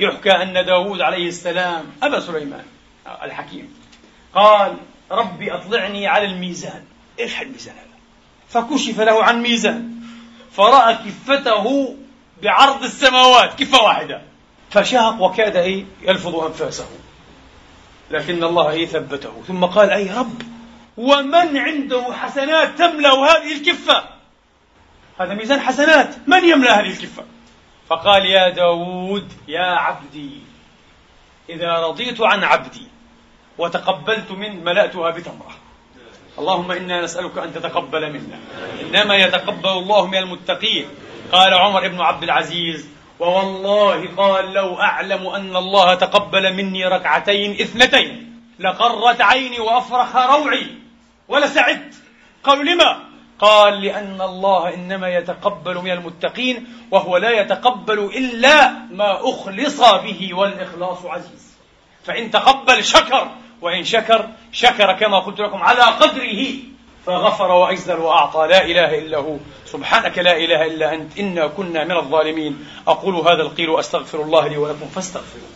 [0.00, 2.64] يحكى أن داود عليه السلام أبا سليمان
[3.22, 3.74] الحكيم
[4.34, 4.76] قال
[5.10, 6.84] ربي أطلعني على الميزان.
[7.20, 7.98] إيش الميزان هذا؟
[8.48, 9.97] فكشف له عن ميزان.
[10.58, 11.96] فرأى كفته
[12.42, 14.22] بعرض السماوات كفة واحدة.
[14.70, 16.86] فشاق وكاد إيه يلفظ أنفاسه.
[18.10, 19.42] لكن الله إيه ثبته.
[19.48, 20.42] ثم قال أي رب
[20.96, 24.04] ومن عنده حسنات تملأ هذه الكفة؟
[25.20, 26.14] هذا ميزان حسنات.
[26.26, 27.24] من يملأ هذه الكفة؟
[27.88, 30.30] فقال يا داود يا عبدي
[31.48, 32.86] إذا رضيت عن عبدي
[33.58, 35.57] وتقبلت من ملأتها بتمرة.
[36.38, 38.38] اللهم إنا نسألك أن تتقبل منا.
[38.80, 40.86] إنما يتقبل الله من المتقين.
[41.32, 42.88] قال عمر بن عبد العزيز
[43.20, 50.66] ووالله قال لو أعلم أن الله تقبل مني ركعتين اثنتين لقرت عيني وأفرخ روعي
[51.28, 51.94] ولسعدت.
[52.44, 53.08] قالوا لما؟
[53.38, 61.04] قال لأن الله إنما يتقبل من المتقين وهو لا يتقبل إلا ما أخلص به والإخلاص
[61.04, 61.58] عزيز.
[62.04, 63.30] فإن تقبل شكر
[63.60, 66.46] وإن شكر شكر كما قلت لكم على قدره
[67.06, 68.46] فغفر وأجزل وأعطى.
[68.46, 69.36] لا إله إلا هو.
[69.66, 71.18] سبحانك لا إله إلا أنت.
[71.18, 72.68] إنا كنا من الظالمين.
[72.88, 75.48] أقول هذا القيل وأستغفر الله لي ولكم فاستغفروا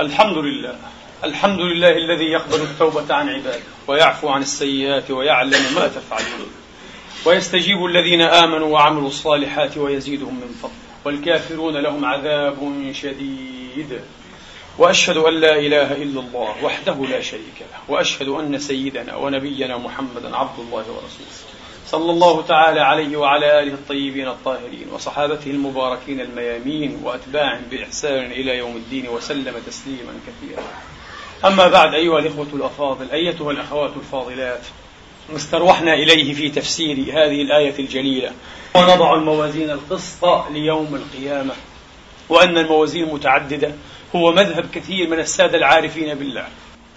[0.00, 0.78] الحمد لله.
[1.24, 6.61] الحمد لله الذي يقبل التوبة عن عباده ويعفو عن السيئات ويعلم ما تفعلون.
[7.24, 10.72] ويستجيب الذين آمنوا وعملوا الصالحات ويزيدهم من فضله.
[11.04, 12.56] والكافرون لهم عذاب
[12.92, 14.00] شديد.
[14.78, 17.94] وأشهد أن لا إله إلا الله وحده لا شريك له.
[17.94, 21.52] وأشهد أن سيدنا ونبينا محمدا عبد الله ورسوله.
[21.86, 28.76] صلى الله تعالى عليه وعلى آله الطيبين الطاهرين وصحابته المباركين الميامين وأتباعهم بإحسان إلى يوم
[28.76, 30.62] الدين وسلم تسليما كثيرا.
[31.44, 34.66] أما بعد أيها الإخوة الأفاضل أيتها الأخوات الفاضلات
[35.36, 38.32] استروحنا إليه في تفسير هذه الآية الجليلة.
[38.74, 41.54] ونضع الموازين القسط ليوم القيامة.
[42.28, 43.72] وأن الموازين متعددة.
[44.16, 46.46] هو مذهب كثير من السادة العارفين بالله.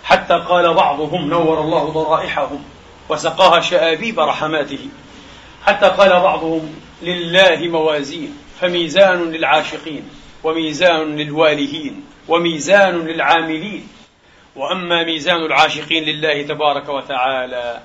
[0.03, 2.63] حتى قال بعضهم نور الله ضرائحهم.
[3.09, 4.89] وسقاها شآبيب رحماته.
[5.63, 8.38] حتى قال بعضهم لله موازين.
[8.61, 10.09] فميزان للعاشقين.
[10.43, 12.03] وميزان للوالهين.
[12.28, 13.88] وميزان للعاملين.
[14.55, 17.82] وأما ميزان العاشقين لله تبارك وتعالى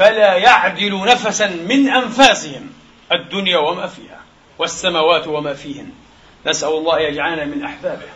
[0.00, 2.70] فلا يعدل نفسا من أنفاسهم
[3.12, 4.20] الدنيا وما فيها
[4.58, 5.90] والسماوات وما فيهن.
[6.46, 8.06] نسأل الله يجعلنا من أحبابه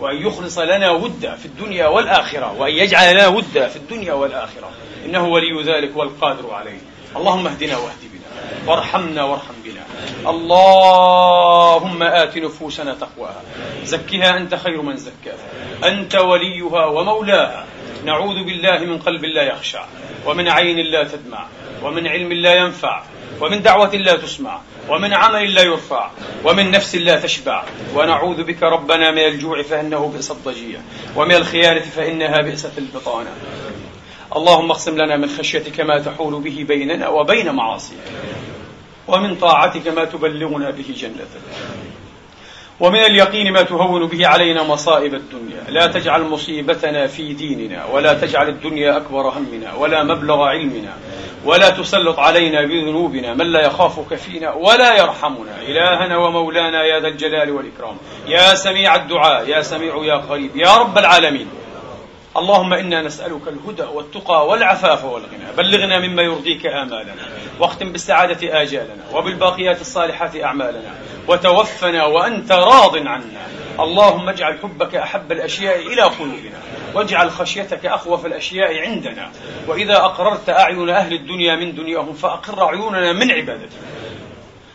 [0.00, 4.70] وأن يخلص لنا ودا في الدنيا والآخرة وأن يجعل لنا ودا في الدنيا والآخرة.
[5.04, 6.78] إنه ولي ذلك والقادر عليه.
[7.16, 9.84] اللهم اهدنا واهد بنا وارحمنا وارحم بنا.
[10.30, 13.42] اللهم آت نفوسنا تقواها
[13.84, 15.48] زكها أنت خير من زكاها
[15.84, 17.66] أنت وليها ومولاها.
[18.04, 19.84] نعوذ بالله من قلب لا يخشع
[20.26, 21.46] ومن عين لا تدمع
[21.82, 23.02] ومن علم لا ينفع
[23.40, 26.10] ومن دعوة لا تسمع ومن عمل لا يرفع
[26.44, 27.64] ومن نفس لا تشبع.
[27.94, 30.80] ونعوذ بك ربنا من الجوع فإنه بئس الضجيع
[31.16, 33.30] ومن الخيانة فإنها بئست البطانة.
[34.36, 37.98] اللهم اقسم لنا من خشيتك ما تحول به بيننا وبين معاصيك
[39.08, 41.42] ومن طاعتك ما تبلغنا به جنتك.
[42.82, 45.62] ومن اليقين ما تهون به علينا مصائب الدنيا.
[45.68, 50.94] لا تجعل مصيبتنا في ديننا ولا تجعل الدنيا أكبر همنا ولا مبلغ علمنا
[51.44, 55.54] ولا تسلط علينا بذنوبنا من لا يخافك فينا ولا يرحمنا.
[55.68, 57.96] إلهنا ومولانا يا ذا الجلال والإكرام.
[58.26, 60.56] يا سميع الدعاء يا سميع يا قريب.
[60.56, 61.46] يا رب العالمين.
[62.36, 65.52] اللهم إنا نسألك الهدى والتقى والعفاف والغنى.
[65.56, 67.14] بلغنا مما يرضيك آمالنا.
[67.60, 70.94] واختم بالسعادة آجالنا وبالباقيات الصالحات أعمالنا.
[71.28, 73.46] وتوفنا وأنت راض عنا.
[73.80, 76.58] اللهم اجعل حبك أحب الأشياء إلى قلوبنا.
[76.94, 79.30] واجعل خشيتك أخوف الأشياء عندنا.
[79.68, 83.78] وإذا أقررت أعين أهل الدنيا من دنياهم فأقر عيوننا من عبادتك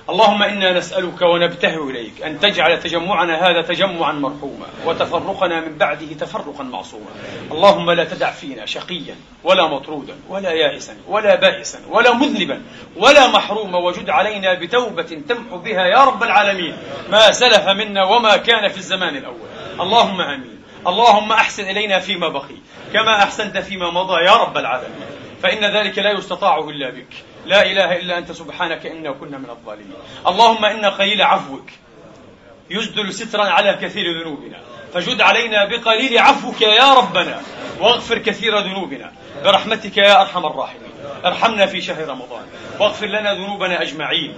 [0.10, 6.64] اللهم إنا نسألك ونبتهل إليك أن تجعل تجمعنا هذا تجمعا مرحوما وتفرقنا من بعده تفرقا
[6.64, 7.12] معصوما.
[7.52, 12.62] اللهم لا تدع فينا شقيا ولا مطرودا ولا يائسا ولا بائسا ولا مذنبا
[12.96, 16.78] ولا محروما وجد علينا بتوبة تمحو بها يا رب العالمين.
[17.10, 19.50] ما سلف منا وما كان في الزمان الأول.
[19.80, 20.64] اللهم آمين.
[20.88, 22.58] اللهم أحسن إلينا فيما بقي
[22.94, 25.08] كما أحسنت فيما مضى يا رب العالمين.
[25.44, 27.14] فإن ذلك لا يستطاع إلا بك.
[27.48, 29.94] لا إله إلا أنت سبحانك إنا كنا من الظالمين.
[30.28, 31.70] اللهم إن قليل عفوك.
[32.70, 34.60] يسدل سترا على كثير ذنوبنا.
[34.94, 37.42] فجد علينا بقليل عفوك يا ربنا.
[37.80, 39.12] واغفر كثير ذنوبنا.
[39.46, 40.92] برحمتك يا أرحم الراحمين.
[41.26, 42.46] ارحمنا في شهر رمضان.
[42.80, 44.34] واغفر لنا ذنوبنا أجمعين.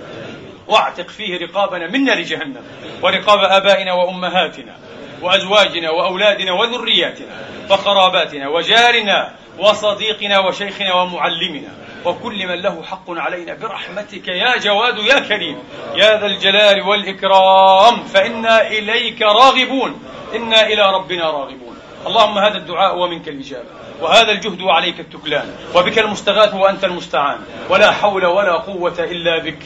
[0.68, 2.64] واعتق فيه رقابنا من نار جهنم
[3.02, 4.76] ورقاب آبائنا وأمهاتنا
[5.22, 11.72] وأزواجنا وأولادنا وذرياتنا وقراباتنا وجارنا وصديقنا وشيخنا ومعلمنا
[12.06, 15.58] وكل من له حق علينا برحمتك يا جواد يا كريم.
[15.96, 18.04] يا ذا الجلال والإكرام.
[18.04, 20.02] فإنا إليك راغبون.
[20.36, 21.78] إنا إلى ربنا راغبون.
[22.08, 23.70] اللهم هذا الدعاء ومنك الإجابة.
[24.02, 25.56] وهذا الجهد وعليك التكلان.
[25.76, 27.40] وبك المستغاث وأنت المستعان.
[27.70, 29.60] ولا حول ولا قوة إلا بك.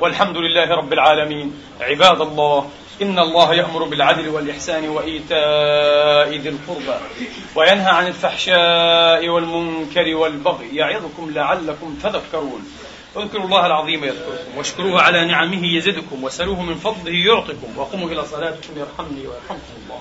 [0.00, 1.62] والحمد لله رب العالمين.
[1.80, 2.70] عباد الله
[3.02, 6.96] إن الله يأمر بالعدل والإحسان وإيتاء ذي القربى
[7.54, 12.62] وينهى عن الفحشاء والمنكر والبغي يعظكم لعلكم تذكرون.
[13.16, 18.72] اذكروا الله العظيم يذكركم واشكروه على نعمه يزدكم وسلوه من فضله يعطكم وقوموا إلى صلاتكم
[18.76, 20.00] يرحمني ويرحمكم الله.